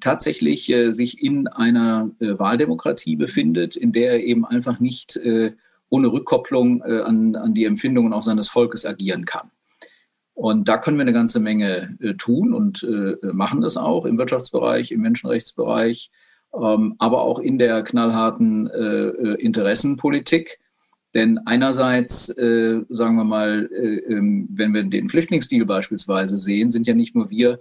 tatsächlich 0.00 0.70
äh, 0.70 0.92
sich 0.92 1.22
in 1.22 1.48
einer 1.48 2.10
äh, 2.20 2.38
Wahldemokratie 2.38 3.16
befindet, 3.16 3.74
in 3.76 3.92
der 3.92 4.12
er 4.12 4.24
eben 4.24 4.44
einfach 4.44 4.78
nicht 4.78 5.18
ohne 5.88 6.12
Rückkopplung 6.12 6.82
an, 6.82 7.36
an 7.36 7.54
die 7.54 7.64
Empfindungen 7.64 8.12
auch 8.12 8.24
seines 8.24 8.48
Volkes 8.48 8.84
agieren 8.84 9.24
kann. 9.24 9.52
Und 10.34 10.68
da 10.68 10.78
können 10.78 10.96
wir 10.96 11.02
eine 11.02 11.12
ganze 11.12 11.38
Menge 11.38 11.96
tun 12.18 12.52
und 12.52 12.84
machen 13.22 13.60
das 13.60 13.76
auch 13.76 14.04
im 14.04 14.18
Wirtschaftsbereich, 14.18 14.90
im 14.90 15.00
Menschenrechtsbereich, 15.02 16.10
ähm, 16.52 16.96
aber 16.98 17.22
auch 17.22 17.38
in 17.38 17.58
der 17.58 17.84
knallharten 17.84 18.66
Interessenpolitik. 19.38 20.58
Denn 21.14 21.38
einerseits, 21.46 22.26
sagen 22.26 23.16
wir 23.16 23.24
mal, 23.24 23.70
ähm, 24.08 24.48
wenn 24.50 24.74
wir 24.74 24.82
den 24.82 25.08
Flüchtlingsdeal 25.08 25.66
beispielsweise 25.66 26.36
sehen, 26.36 26.72
sind 26.72 26.88
ja 26.88 26.94
nicht 26.94 27.14
nur 27.14 27.30
wir 27.30 27.60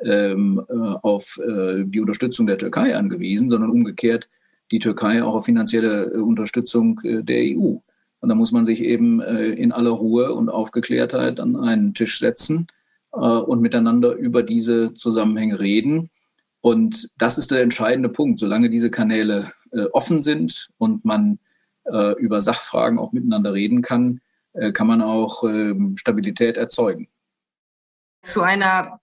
ähm, 0.00 0.62
äh, 0.68 0.74
auf 0.74 1.38
äh, 1.38 1.84
die 1.84 2.00
Unterstützung 2.00 2.46
der 2.46 2.58
Türkei 2.58 2.96
angewiesen, 2.96 3.50
sondern 3.50 3.70
umgekehrt 3.70 4.28
die 4.70 4.78
Türkei 4.78 5.22
auch 5.22 5.34
auf 5.34 5.44
finanzielle 5.44 6.12
äh, 6.12 6.18
Unterstützung 6.18 7.00
äh, 7.04 7.22
der 7.22 7.56
EU. 7.56 7.76
Und 8.20 8.28
da 8.28 8.34
muss 8.34 8.52
man 8.52 8.64
sich 8.64 8.82
eben 8.82 9.20
äh, 9.20 9.50
in 9.50 9.72
aller 9.72 9.90
Ruhe 9.90 10.32
und 10.32 10.48
Aufgeklärtheit 10.48 11.38
an 11.38 11.56
einen 11.56 11.94
Tisch 11.94 12.18
setzen 12.18 12.66
äh, 13.12 13.18
und 13.18 13.60
miteinander 13.60 14.12
über 14.14 14.42
diese 14.42 14.94
Zusammenhänge 14.94 15.60
reden. 15.60 16.10
Und 16.60 17.10
das 17.16 17.38
ist 17.38 17.50
der 17.50 17.62
entscheidende 17.62 18.08
Punkt. 18.08 18.40
Solange 18.40 18.70
diese 18.70 18.90
Kanäle 18.90 19.52
offen 19.92 20.20
sind 20.22 20.70
und 20.78 21.04
man 21.04 21.38
über 22.18 22.42
Sachfragen 22.42 22.98
auch 22.98 23.12
miteinander 23.12 23.52
reden 23.52 23.82
kann, 23.82 24.20
kann 24.72 24.86
man 24.88 25.00
auch 25.00 25.44
ähm, 25.44 25.96
Stabilität 25.96 26.56
erzeugen. 26.56 27.08
Zu 28.22 28.40
einer 28.40 28.98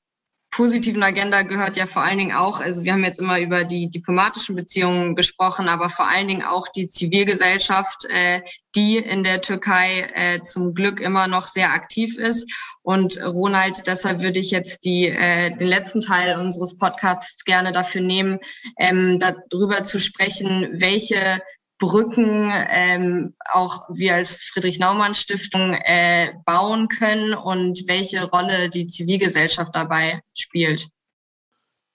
positiven 0.54 1.02
Agenda 1.02 1.42
gehört 1.42 1.78
ja 1.78 1.88
vor 1.88 2.04
allen 2.04 2.20
Dingen 2.20 2.36
auch, 2.36 2.60
also 2.60 2.84
wir 2.84 2.94
haben 2.94 3.04
jetzt 3.04 3.20
immer 3.20 3.40
über 3.40 3.64
die 3.64 3.90
diplomatischen 3.90 4.56
Beziehungen 4.56 5.16
gesprochen, 5.16 5.68
aber 5.68 5.90
vor 5.90 6.08
allen 6.08 6.28
Dingen 6.28 6.44
auch 6.44 6.68
die 6.68 6.88
Zivilgesellschaft, 6.88 8.06
äh, 8.06 8.42
die 8.76 8.98
in 8.98 9.24
der 9.24 9.42
Türkei 9.42 10.08
äh, 10.14 10.42
zum 10.42 10.76
Glück 10.76 11.00
immer 11.00 11.28
noch 11.28 11.48
sehr 11.48 11.74
aktiv 11.74 12.18
ist. 12.18 12.52
Und 12.84 13.20
Ronald, 13.24 13.88
deshalb 13.88 14.22
würde 14.22 14.40
ich 14.40 14.52
jetzt 14.52 14.86
die, 14.86 15.08
äh, 15.08 15.58
den 15.58 15.68
letzten 15.68 16.02
Teil 16.02 16.38
unseres 16.38 16.78
Podcasts 16.78 17.44
gerne 17.46 17.72
dafür 17.72 18.02
nehmen, 18.02 18.38
ähm, 18.78 19.20
darüber 19.20 19.84
zu 19.84 20.00
sprechen, 20.00 20.70
welche 20.74 21.42
Brücken 21.84 22.50
ähm, 22.70 23.34
auch 23.52 23.90
wir 23.90 24.16
als 24.16 24.38
Friedrich-Naumann-Stiftung 24.38 25.74
äh, 25.74 26.32
bauen 26.46 26.88
können 26.88 27.34
und 27.34 27.84
welche 27.88 28.24
Rolle 28.30 28.70
die 28.70 28.88
Zivilgesellschaft 28.88 29.76
dabei 29.76 30.22
spielt. 30.34 30.88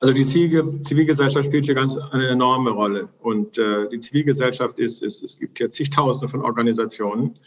Also 0.00 0.12
die 0.12 0.24
Zivilgesellschaft 0.24 1.46
spielt 1.46 1.64
hier 1.64 1.74
ganz 1.74 1.96
eine 1.96 2.28
enorme 2.28 2.70
Rolle. 2.70 3.08
Und 3.20 3.56
äh, 3.56 3.88
die 3.88 3.98
Zivilgesellschaft 3.98 4.78
ist, 4.78 5.02
ist, 5.02 5.22
es 5.22 5.38
gibt 5.38 5.58
hier 5.58 5.70
zigtausende 5.70 6.28
von 6.28 6.42
Organisationen. 6.42 7.38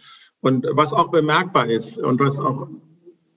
Und 0.41 0.65
was 0.71 0.91
auch 0.91 1.11
bemerkbar 1.11 1.69
ist 1.69 1.97
und 1.97 2.19
was 2.19 2.39
auch 2.39 2.67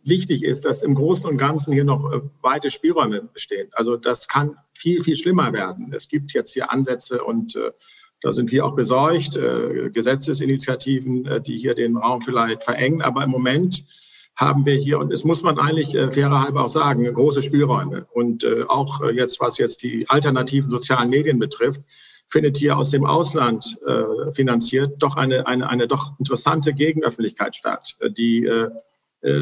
wichtig 0.02 0.42
ist, 0.42 0.64
dass 0.64 0.82
im 0.82 0.94
Großen 0.94 1.26
und 1.26 1.36
Ganzen 1.36 1.72
hier 1.72 1.84
noch 1.84 2.10
äh, 2.12 2.20
weite 2.40 2.70
Spielräume 2.70 3.22
bestehen. 3.22 3.68
Also 3.72 3.96
das 3.96 4.26
kann 4.26 4.56
viel, 4.72 5.04
viel 5.04 5.16
schlimmer 5.16 5.52
werden. 5.52 5.92
Es 5.94 6.08
gibt 6.08 6.32
jetzt 6.32 6.52
hier 6.52 6.72
Ansätze 6.72 7.22
und 7.22 7.56
äh, 7.56 7.70
da 8.20 8.32
sind 8.32 8.50
wir 8.52 8.64
auch 8.64 8.74
besorgt, 8.74 9.36
äh, 9.36 9.90
Gesetzesinitiativen, 9.90 11.26
äh, 11.26 11.40
die 11.40 11.56
hier 11.56 11.74
den 11.74 11.96
Raum 11.96 12.20
vielleicht 12.22 12.62
verengen. 12.62 13.02
Aber 13.02 13.22
im 13.22 13.30
Moment 13.30 13.84
haben 14.36 14.66
wir 14.66 14.74
hier, 14.74 14.98
und 14.98 15.12
es 15.12 15.24
muss 15.24 15.42
man 15.42 15.58
eigentlich 15.58 15.94
äh, 15.94 16.10
fairer 16.10 16.42
halber 16.42 16.64
auch 16.64 16.68
sagen, 16.68 17.04
große 17.12 17.42
Spielräume. 17.42 18.06
Und 18.12 18.44
äh, 18.44 18.64
auch 18.68 19.00
äh, 19.02 19.10
jetzt, 19.10 19.40
was 19.40 19.58
jetzt 19.58 19.82
die 19.82 20.08
alternativen 20.08 20.70
sozialen 20.70 21.10
Medien 21.10 21.38
betrifft, 21.38 21.82
findet 22.26 22.56
hier 22.56 22.76
aus 22.76 22.90
dem 22.90 23.04
Ausland 23.04 23.76
äh, 23.86 24.32
finanziert 24.32 24.94
doch 25.02 25.16
eine, 25.16 25.46
eine, 25.46 25.68
eine 25.68 25.86
doch 25.86 26.18
interessante 26.18 26.72
Gegenöffentlichkeit 26.72 27.54
statt, 27.54 27.94
äh, 28.00 28.10
die 28.10 28.46
äh, 28.46 28.70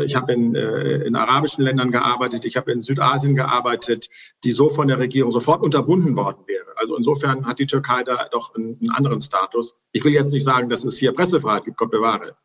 ich 0.04 0.14
habe 0.14 0.32
in, 0.32 0.54
äh, 0.54 1.04
in 1.04 1.16
arabischen 1.16 1.64
Ländern 1.64 1.90
gearbeitet, 1.90 2.44
ich 2.44 2.56
habe 2.56 2.70
in 2.72 2.82
Südasien 2.82 3.34
gearbeitet, 3.34 4.08
die 4.44 4.52
so 4.52 4.68
von 4.68 4.88
der 4.88 4.98
Regierung 4.98 5.32
sofort 5.32 5.62
unterbunden 5.62 6.16
worden 6.16 6.44
wäre. 6.46 6.66
Also 6.76 6.96
insofern 6.96 7.46
hat 7.46 7.58
die 7.58 7.66
Türkei 7.66 8.02
da 8.04 8.28
doch 8.30 8.54
einen, 8.54 8.78
einen 8.80 8.90
anderen 8.90 9.20
Status. 9.20 9.74
Ich 9.92 10.04
will 10.04 10.12
jetzt 10.12 10.32
nicht 10.32 10.44
sagen, 10.44 10.68
dass 10.68 10.84
es 10.84 10.98
hier 10.98 11.12
Pressefreiheit 11.12 11.64
gibt, 11.64 11.76
Gott 11.76 11.90
bewahre. 11.90 12.36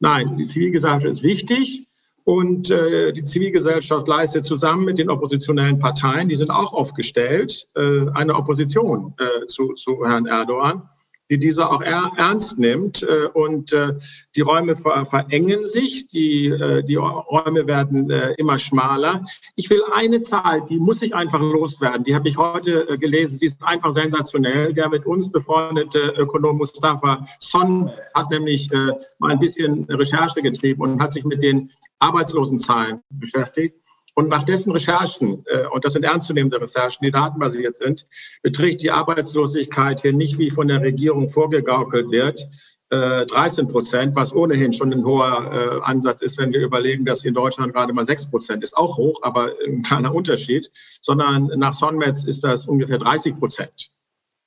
Nein, 0.00 0.36
die 0.36 0.44
Zivilgesellschaft 0.44 1.06
ist 1.06 1.22
wichtig. 1.22 1.88
Und 2.24 2.72
äh, 2.72 3.12
die 3.12 3.22
Zivilgesellschaft 3.22 4.08
leistet 4.08 4.44
zusammen 4.44 4.84
mit 4.84 4.98
den 4.98 5.10
oppositionellen 5.10 5.78
Parteien, 5.78 6.28
die 6.28 6.34
sind 6.34 6.50
auch 6.50 6.72
aufgestellt, 6.72 7.68
äh, 7.76 8.08
eine 8.14 8.34
Opposition 8.34 9.14
äh, 9.18 9.46
zu, 9.46 9.74
zu 9.74 10.04
Herrn 10.04 10.26
Erdogan 10.26 10.88
die 11.30 11.38
dieser 11.38 11.70
auch 11.70 11.82
er, 11.82 12.12
ernst 12.16 12.58
nimmt. 12.58 13.02
Äh, 13.02 13.26
und 13.32 13.72
äh, 13.72 13.94
die 14.34 14.40
Räume 14.40 14.76
ver 14.76 15.06
verengen 15.06 15.64
sich, 15.64 16.08
die, 16.08 16.46
äh, 16.46 16.82
die 16.82 16.96
Räume 16.96 17.66
werden 17.66 18.10
äh, 18.10 18.34
immer 18.38 18.58
schmaler. 18.58 19.24
Ich 19.54 19.70
will 19.70 19.82
eine 19.92 20.20
Zahl, 20.20 20.64
die 20.68 20.78
muss 20.78 21.02
ich 21.02 21.14
einfach 21.14 21.40
loswerden, 21.40 22.04
die 22.04 22.14
habe 22.14 22.28
ich 22.28 22.36
heute 22.36 22.88
äh, 22.88 22.98
gelesen, 22.98 23.38
die 23.40 23.46
ist 23.46 23.62
einfach 23.64 23.92
sensationell. 23.92 24.72
Der 24.72 24.88
mit 24.88 25.06
uns 25.06 25.30
befreundete 25.30 26.14
Ökonom 26.16 26.58
Mustafa 26.58 27.26
Son 27.38 27.90
hat 28.14 28.30
nämlich 28.30 28.72
äh, 28.72 28.92
mal 29.18 29.30
ein 29.30 29.40
bisschen 29.40 29.84
Recherche 29.84 30.40
getrieben 30.40 30.82
und 30.82 31.00
hat 31.00 31.12
sich 31.12 31.24
mit 31.24 31.42
den 31.42 31.70
Arbeitslosenzahlen 31.98 33.00
beschäftigt. 33.10 33.85
Und 34.18 34.30
nach 34.30 34.44
dessen 34.44 34.72
Recherchen, 34.72 35.44
äh, 35.46 35.66
und 35.66 35.84
das 35.84 35.92
sind 35.92 36.04
ernstzunehmende 36.04 36.58
Recherchen, 36.58 37.04
die 37.04 37.10
datenbasiert 37.10 37.76
sind, 37.76 38.06
beträgt 38.42 38.80
die 38.80 38.90
Arbeitslosigkeit 38.90 40.00
hier 40.00 40.14
nicht, 40.14 40.38
wie 40.38 40.48
von 40.48 40.68
der 40.68 40.80
Regierung 40.80 41.28
vorgegaukelt 41.28 42.10
wird, 42.10 42.42
13 42.88 43.66
äh, 43.66 43.68
Prozent, 43.68 44.16
was 44.16 44.32
ohnehin 44.32 44.72
schon 44.72 44.92
ein 44.92 45.04
hoher 45.04 45.50
äh, 45.52 45.84
Ansatz 45.84 46.22
ist, 46.22 46.38
wenn 46.38 46.52
wir 46.52 46.60
überlegen, 46.60 47.04
dass 47.04 47.24
in 47.24 47.34
Deutschland 47.34 47.74
gerade 47.74 47.92
mal 47.92 48.06
6 48.06 48.30
Prozent 48.30 48.62
ist. 48.62 48.76
Auch 48.76 48.96
hoch, 48.96 49.20
aber 49.22 49.52
ein 49.66 49.82
kleiner 49.82 50.14
Unterschied, 50.14 50.70
sondern 51.02 51.50
nach 51.56 51.74
Sonmetz 51.74 52.24
ist 52.24 52.42
das 52.42 52.66
ungefähr 52.66 52.98
30 52.98 53.38
Prozent. 53.38 53.90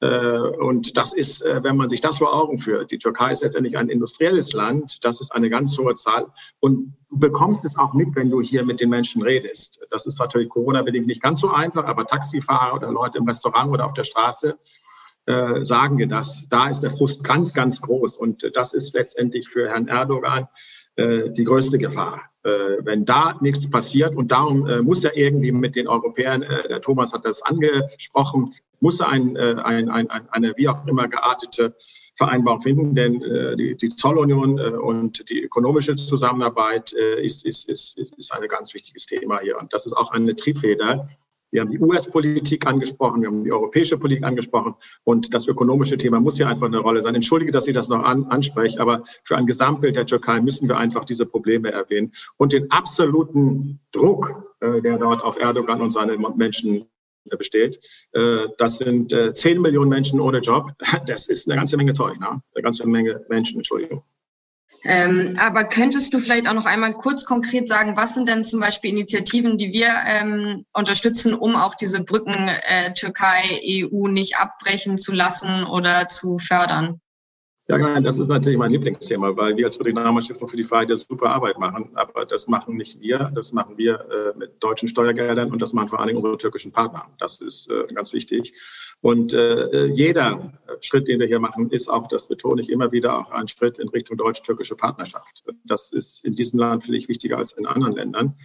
Äh, 0.01 0.37
und 0.37 0.95
das 0.97 1.13
ist, 1.13 1.41
äh, 1.41 1.63
wenn 1.63 1.75
man 1.75 1.89
sich 1.89 2.01
das 2.01 2.19
vor 2.19 2.33
Augen 2.33 2.57
führt, 2.57 2.91
die 2.91 2.99
Türkei 2.99 3.31
ist 3.31 3.43
letztendlich 3.43 3.77
ein 3.77 3.89
industrielles 3.89 4.53
Land, 4.53 5.03
das 5.03 5.19
ist 5.19 5.31
eine 5.31 5.49
ganz 5.49 5.77
hohe 5.77 5.95
Zahl. 5.95 6.27
Und 6.59 6.95
du 7.09 7.19
bekommst 7.19 7.65
es 7.65 7.77
auch 7.77 7.93
mit, 7.93 8.15
wenn 8.15 8.29
du 8.29 8.41
hier 8.41 8.63
mit 8.63 8.79
den 8.79 8.89
Menschen 8.89 9.21
redest. 9.21 9.85
Das 9.91 10.05
ist 10.05 10.19
natürlich 10.19 10.49
Corona-bedingt 10.49 11.07
nicht 11.07 11.21
ganz 11.21 11.41
so 11.41 11.49
einfach, 11.49 11.85
aber 11.85 12.05
Taxifahrer 12.05 12.75
oder 12.75 12.91
Leute 12.91 13.17
im 13.17 13.27
Restaurant 13.27 13.71
oder 13.71 13.85
auf 13.85 13.93
der 13.93 14.03
Straße 14.03 14.57
äh, 15.25 15.65
sagen 15.65 15.97
dir 15.97 16.07
das. 16.07 16.47
Da 16.49 16.69
ist 16.69 16.79
der 16.79 16.91
Frust 16.91 17.23
ganz, 17.23 17.53
ganz 17.53 17.81
groß. 17.81 18.15
Und 18.15 18.49
das 18.53 18.73
ist 18.73 18.93
letztendlich 18.93 19.49
für 19.49 19.67
Herrn 19.67 19.87
Erdogan 19.87 20.47
äh, 20.95 21.29
die 21.29 21.43
größte 21.43 21.77
Gefahr. 21.77 22.21
Äh, 22.43 22.77
wenn 22.85 23.03
da 23.03 23.37
nichts 23.41 23.69
passiert 23.69 24.15
und 24.15 24.31
darum 24.31 24.65
äh, 24.65 24.81
muss 24.81 25.03
er 25.03 25.17
irgendwie 25.17 25.51
mit 25.51 25.75
den 25.75 25.89
Europäern, 25.89 26.45
der 26.69 26.79
Thomas 26.79 27.11
hat 27.11 27.25
das 27.25 27.41
angesprochen, 27.41 28.55
muss 28.79 29.01
er 29.01 29.09
ein, 29.09 29.35
ein, 29.35 29.89
ein, 29.89 30.09
eine 30.09 30.53
wie 30.55 30.69
auch 30.69 30.87
immer 30.87 31.09
geartete 31.09 31.75
Vereinbarung 32.15 32.61
finden, 32.61 32.95
denn 32.95 33.19
die, 33.57 33.75
die 33.75 33.89
Zollunion 33.89 34.57
und 34.57 35.29
die 35.29 35.43
ökonomische 35.43 35.97
Zusammenarbeit 35.97 36.93
ist, 36.93 37.45
ist, 37.45 37.67
ist, 37.67 37.97
ist 37.97 38.31
ein 38.31 38.47
ganz 38.47 38.73
wichtiges 38.73 39.05
Thema 39.05 39.41
hier. 39.41 39.59
Und 39.59 39.73
das 39.73 39.85
ist 39.85 39.91
auch 39.91 40.11
eine 40.11 40.33
Triebfeder, 40.33 41.09
wir 41.51 41.61
haben 41.61 41.71
die 41.71 41.79
US-Politik 41.79 42.67
angesprochen, 42.67 43.21
wir 43.21 43.27
haben 43.29 43.43
die 43.43 43.51
europäische 43.51 43.97
Politik 43.97 44.23
angesprochen 44.23 44.75
und 45.03 45.33
das 45.33 45.47
ökonomische 45.47 45.97
Thema 45.97 46.19
muss 46.19 46.37
hier 46.37 46.47
einfach 46.47 46.67
eine 46.67 46.79
Rolle 46.79 47.01
sein. 47.01 47.15
Entschuldige, 47.15 47.51
dass 47.51 47.67
ich 47.67 47.73
das 47.73 47.89
noch 47.89 48.03
an, 48.03 48.25
anspreche, 48.25 48.79
aber 48.79 49.03
für 49.23 49.37
ein 49.37 49.45
Gesamtbild 49.45 49.95
der 49.95 50.05
Türkei 50.05 50.41
müssen 50.41 50.67
wir 50.67 50.77
einfach 50.77 51.05
diese 51.05 51.25
Probleme 51.25 51.71
erwähnen 51.71 52.11
und 52.37 52.53
den 52.53 52.69
absoluten 52.71 53.79
Druck, 53.91 54.55
äh, 54.59 54.81
der 54.81 54.97
dort 54.97 55.23
auf 55.23 55.39
Erdogan 55.39 55.81
und 55.81 55.91
seine 55.91 56.17
Menschen 56.17 56.85
besteht. 57.37 57.79
Äh, 58.13 58.47
das 58.57 58.77
sind 58.77 59.13
äh, 59.13 59.33
10 59.33 59.61
Millionen 59.61 59.89
Menschen 59.89 60.19
ohne 60.19 60.39
Job. 60.39 60.71
Das 61.05 61.27
ist 61.27 61.47
eine 61.47 61.55
ganze 61.57 61.77
Menge 61.77 61.93
Zeug, 61.93 62.19
ne? 62.19 62.41
eine 62.53 62.63
ganze 62.63 62.87
Menge 62.87 63.25
Menschen, 63.29 63.57
Entschuldigung. 63.57 64.03
Ähm, 64.83 65.35
aber 65.39 65.65
könntest 65.65 66.13
du 66.13 66.19
vielleicht 66.19 66.47
auch 66.47 66.53
noch 66.53 66.65
einmal 66.65 66.93
kurz 66.93 67.25
konkret 67.25 67.67
sagen, 67.67 67.97
was 67.97 68.13
sind 68.13 68.29
denn 68.29 68.43
zum 68.43 68.59
Beispiel 68.59 68.91
Initiativen, 68.91 69.57
die 69.57 69.73
wir 69.73 69.93
ähm, 70.07 70.65
unterstützen, 70.73 71.33
um 71.33 71.55
auch 71.55 71.75
diese 71.75 72.03
Brücken 72.03 72.33
äh, 72.47 72.93
Türkei-EU 72.93 74.07
nicht 74.07 74.37
abbrechen 74.37 74.97
zu 74.97 75.11
lassen 75.11 75.65
oder 75.65 76.07
zu 76.07 76.37
fördern? 76.37 77.01
Ja, 77.69 77.99
das 77.99 78.17
ist 78.17 78.29
natürlich 78.29 78.57
mein 78.57 78.71
Lieblingsthema, 78.71 79.37
weil 79.37 79.55
wir 79.55 79.67
als 79.67 79.75
Friedrich-Naumann-Stiftung 79.75 80.47
für 80.47 80.57
die 80.57 80.63
Freiheit 80.63 80.97
super 80.97 81.29
Arbeit 81.29 81.59
machen. 81.59 81.91
Aber 81.93 82.25
das 82.25 82.47
machen 82.47 82.77
nicht 82.77 82.99
wir, 82.99 83.31
das 83.35 83.53
machen 83.53 83.77
wir 83.77 83.99
äh, 84.09 84.37
mit 84.37 84.63
deutschen 84.63 84.87
Steuergeldern 84.87 85.51
und 85.51 85.61
das 85.61 85.71
machen 85.71 85.89
vor 85.89 85.99
allen 85.99 86.07
Dingen 86.07 86.17
unsere 86.17 86.35
türkischen 86.35 86.71
Partner. 86.71 87.05
Das 87.19 87.39
ist 87.39 87.69
äh, 87.69 87.93
ganz 87.93 88.11
wichtig. 88.11 88.53
Und 89.01 89.33
äh, 89.33 89.85
jeder 89.85 90.51
Schritt, 90.81 91.07
den 91.07 91.19
wir 91.19 91.27
hier 91.27 91.39
machen, 91.39 91.69
ist 91.69 91.89
auch, 91.89 92.07
das 92.07 92.27
betone 92.27 92.59
ich 92.59 92.71
immer 92.71 92.91
wieder, 92.91 93.19
auch 93.19 93.29
ein 93.29 93.47
Schritt 93.47 93.77
in 93.77 93.87
Richtung 93.89 94.17
deutsch-türkische 94.17 94.75
Partnerschaft. 94.75 95.43
Das 95.63 95.91
ist 95.91 96.25
in 96.25 96.35
diesem 96.35 96.59
Land 96.59 96.83
vielleicht 96.83 97.07
wichtiger 97.07 97.37
als 97.37 97.51
in 97.51 97.67
anderen 97.67 97.93
Ländern. 97.93 98.35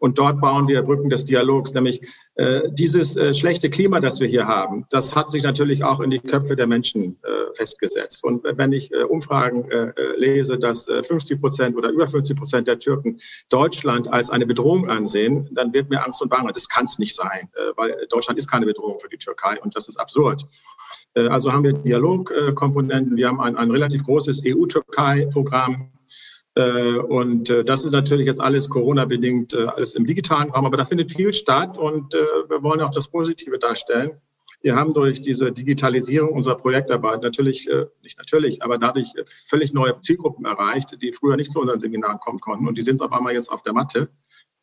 Und 0.00 0.18
dort 0.18 0.40
bauen 0.40 0.66
wir 0.66 0.82
Brücken 0.82 1.10
des 1.10 1.24
Dialogs, 1.24 1.72
nämlich 1.72 2.00
äh, 2.34 2.62
dieses 2.72 3.16
äh, 3.16 3.32
schlechte 3.32 3.70
Klima, 3.70 4.00
das 4.00 4.18
wir 4.18 4.26
hier 4.26 4.46
haben, 4.46 4.86
das 4.90 5.14
hat 5.14 5.30
sich 5.30 5.42
natürlich 5.42 5.84
auch 5.84 6.00
in 6.00 6.10
die 6.10 6.18
Köpfe 6.18 6.56
der 6.56 6.66
Menschen 6.66 7.18
äh, 7.22 7.54
festgesetzt. 7.54 8.24
Und 8.24 8.42
wenn 8.44 8.72
ich 8.72 8.92
äh, 8.92 9.04
Umfragen 9.04 9.70
äh, 9.70 9.90
äh 9.90 10.16
lese, 10.16 10.58
dass 10.58 10.84
50 10.84 11.40
Prozent 11.40 11.76
oder 11.76 11.90
über 11.90 12.08
50 12.08 12.36
Prozent 12.36 12.66
der 12.66 12.78
Türken 12.78 13.18
Deutschland 13.50 14.12
als 14.12 14.30
eine 14.30 14.46
Bedrohung 14.46 14.88
ansehen, 14.88 15.48
dann 15.52 15.72
wird 15.72 15.90
mir 15.90 16.04
Angst 16.04 16.22
und 16.22 16.30
Bange. 16.30 16.50
Das 16.52 16.68
kann 16.68 16.84
es 16.84 16.98
nicht 16.98 17.14
sein, 17.14 17.48
äh, 17.54 17.72
weil 17.76 18.06
Deutschland 18.08 18.38
ist 18.38 18.50
keine 18.50 18.66
Bedrohung 18.66 18.98
für 19.00 19.08
die 19.08 19.18
Türkei 19.18 19.60
und 19.60 19.76
das 19.76 19.88
ist 19.88 19.98
absurd. 19.98 20.46
Äh, 21.14 21.28
also 21.28 21.52
haben 21.52 21.64
wir 21.64 21.74
Dialogkomponenten, 21.74 23.16
wir 23.16 23.28
haben 23.28 23.40
ein, 23.40 23.56
ein 23.56 23.70
relativ 23.70 24.04
großes 24.04 24.42
EU-Türkei-Programm 24.46 25.74
äh, 25.74 25.99
und 26.62 27.50
äh, 27.50 27.64
das 27.64 27.84
ist 27.84 27.92
natürlich 27.92 28.26
jetzt 28.26 28.40
alles 28.40 28.68
Corona-bedingt, 28.68 29.54
äh, 29.54 29.66
alles 29.66 29.94
im 29.94 30.04
digitalen 30.04 30.50
Raum, 30.50 30.64
aber 30.66 30.76
da 30.76 30.84
findet 30.84 31.12
viel 31.12 31.32
statt 31.34 31.78
und 31.78 32.12
wir 32.14 32.62
wollen 32.62 32.80
auch 32.80 32.90
das 32.90 33.08
Positive 33.08 33.58
darstellen. 33.58 34.12
Wir 34.62 34.76
haben 34.76 34.92
durch 34.92 35.22
diese 35.22 35.52
Digitalisierung 35.52 36.32
unserer 36.32 36.56
Projektarbeit 36.56 37.22
natürlich, 37.22 37.66
nicht 38.02 38.18
natürlich, 38.18 38.62
aber 38.62 38.76
dadurch 38.76 39.08
völlig 39.48 39.72
neue 39.72 39.98
Zielgruppen 40.00 40.44
erreicht, 40.44 41.00
die 41.00 41.12
früher 41.12 41.36
nicht 41.36 41.50
zu 41.50 41.60
unseren 41.60 41.78
Seminaren 41.78 42.18
kommen 42.18 42.40
konnten. 42.40 42.68
Und 42.68 42.76
die 42.76 42.82
sind 42.82 43.00
auf 43.00 43.10
einmal 43.10 43.32
jetzt 43.32 43.50
auf 43.50 43.62
der 43.62 43.72
Matte, 43.72 44.10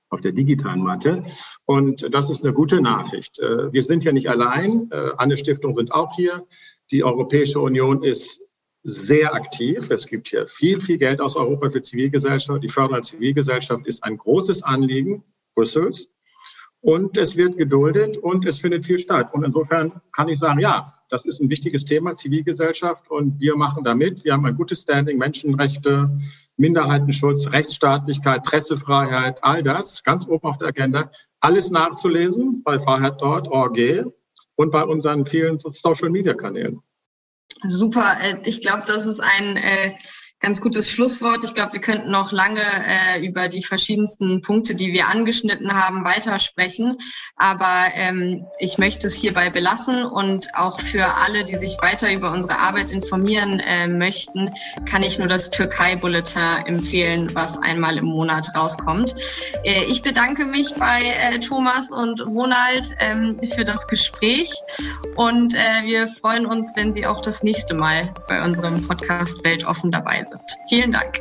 auf 0.10 0.22
der 0.22 0.34
digitalen 0.34 0.82
Matte. 0.82 1.24
Und 1.66 2.14
das 2.14 2.30
ist 2.30 2.44
eine 2.44 2.54
gute 2.54 2.80
Nachricht. 2.80 3.40
Wir 3.40 3.82
sind 3.82 4.04
ja 4.04 4.12
nicht 4.12 4.30
allein. 4.30 4.92
Andere 5.18 5.38
Stiftungen 5.38 5.74
sind 5.74 5.92
auch 5.92 6.16
hier. 6.16 6.46
Die 6.92 7.04
Europäische 7.04 7.60
Union 7.60 8.04
ist 8.04 8.47
sehr 8.88 9.34
aktiv. 9.34 9.92
Es 9.92 10.08
gibt 10.08 10.30
hier 10.30 10.48
viel, 10.48 10.80
viel 10.80 10.98
Geld 10.98 11.20
aus 11.20 11.36
Europa 11.36 11.70
für 11.70 11.82
Zivilgesellschaft. 11.82 12.64
Die 12.64 12.70
Förderung 12.70 12.96
der 12.96 13.04
Zivilgesellschaft 13.04 13.86
ist 13.86 14.02
ein 14.04 14.18
großes 14.18 14.64
Anliegen 14.64 15.24
Brüssels. 15.56 16.08
Und 16.80 17.18
es 17.18 17.36
wird 17.36 17.58
geduldet 17.58 18.18
und 18.18 18.46
es 18.46 18.60
findet 18.60 18.86
viel 18.86 18.98
statt. 18.98 19.34
Und 19.34 19.44
insofern 19.44 20.00
kann 20.14 20.30
ich 20.30 20.40
sagen, 20.40 20.62
ja, 20.62 20.94
das 21.10 21.26
ist 21.26 21.42
ein 21.42 21.50
wichtiges 21.50 21.84
Thema, 21.84 22.16
Zivilgesellschaft. 22.16 23.12
Und 23.12 23.42
wir 23.42 23.58
machen 23.58 23.84
da 23.84 23.94
mit. 23.94 24.24
Wir 24.24 24.32
haben 24.32 24.46
ein 24.46 24.56
gutes 24.56 24.84
Standing, 24.84 25.18
Menschenrechte, 25.18 26.10
Minderheitenschutz, 26.56 27.52
Rechtsstaatlichkeit, 27.52 28.44
Pressefreiheit, 28.44 29.44
all 29.44 29.64
das 29.64 30.02
ganz 30.04 30.26
oben 30.26 30.48
auf 30.48 30.60
der 30.60 30.70
Agenda. 30.70 31.12
Alles 31.42 31.72
nachzulesen 31.72 32.64
bei 32.64 32.80
freiheit.org 32.80 33.78
und 34.56 34.72
bei 34.72 34.84
unseren 34.86 35.26
vielen 35.26 35.60
Social-Media-Kanälen. 35.60 36.82
Super. 37.64 38.18
Äh, 38.22 38.38
ich 38.46 38.62
glaube, 38.62 38.84
das 38.86 39.06
ist 39.06 39.20
ein 39.20 39.58
äh, 39.58 39.96
ganz 40.40 40.62
gutes 40.62 40.90
Schlusswort. 40.90 41.44
Ich 41.44 41.56
glaube, 41.56 41.74
wir 41.74 41.82
könnten 41.82 42.12
noch 42.12 42.32
lange 42.32 42.62
äh, 42.62 43.26
über 43.26 43.48
die 43.48 43.64
verschiedensten 43.64 44.42
Punkte, 44.42 44.76
die 44.76 44.94
wir 44.94 45.08
angeschnitten 45.08 45.74
haben, 45.74 46.06
weitersprechen. 46.06 46.96
Aber 47.38 47.88
ähm, 47.94 48.46
ich 48.60 48.78
möchte 48.78 49.08
es 49.08 49.16
hierbei 49.16 49.50
belassen 49.50 50.04
und 50.04 50.48
auch 50.54 50.80
für 50.80 51.06
alle, 51.06 51.44
die 51.44 51.56
sich 51.56 51.78
weiter 51.82 52.14
über 52.14 52.32
unsere 52.32 52.60
Arbeit 52.60 52.92
informieren 52.92 53.60
äh, 53.60 53.88
möchten, 53.88 54.52
kann 54.86 55.02
ich 55.02 55.18
nur 55.18 55.28
das 55.28 55.50
Türkei-Bulletin 55.50 56.66
empfehlen, 56.66 57.34
was 57.34 57.58
einmal 57.58 57.98
im 57.98 58.06
Monat 58.06 58.50
rauskommt. 58.56 59.16
Äh, 59.64 59.86
ich 59.86 60.04
bedanke 60.04 60.46
mich 60.46 60.74
bei 60.76 61.02
äh, 61.02 61.40
Thomas 61.40 61.90
und 61.90 62.24
Ronald 62.26 62.94
ähm, 63.00 63.40
für 63.56 63.66
das 63.66 63.88
Gespräch 63.88 64.54
und 65.16 65.56
äh, 65.56 65.84
wir 65.84 66.08
freuen 66.08 66.46
uns, 66.46 66.74
wenn 66.76 66.94
Sie 66.94 67.08
auch 67.08 67.22
das 67.22 67.42
nächste 67.42 67.74
Mal 67.74 68.14
bei 68.28 68.44
unserem 68.44 68.88
Podcast 68.88 69.44
Weltoffen 69.44 69.92
dabei 69.92 70.18
sind 70.18 70.27
sind. 70.28 70.42
Vielen 70.68 70.92
Dank. 70.92 71.20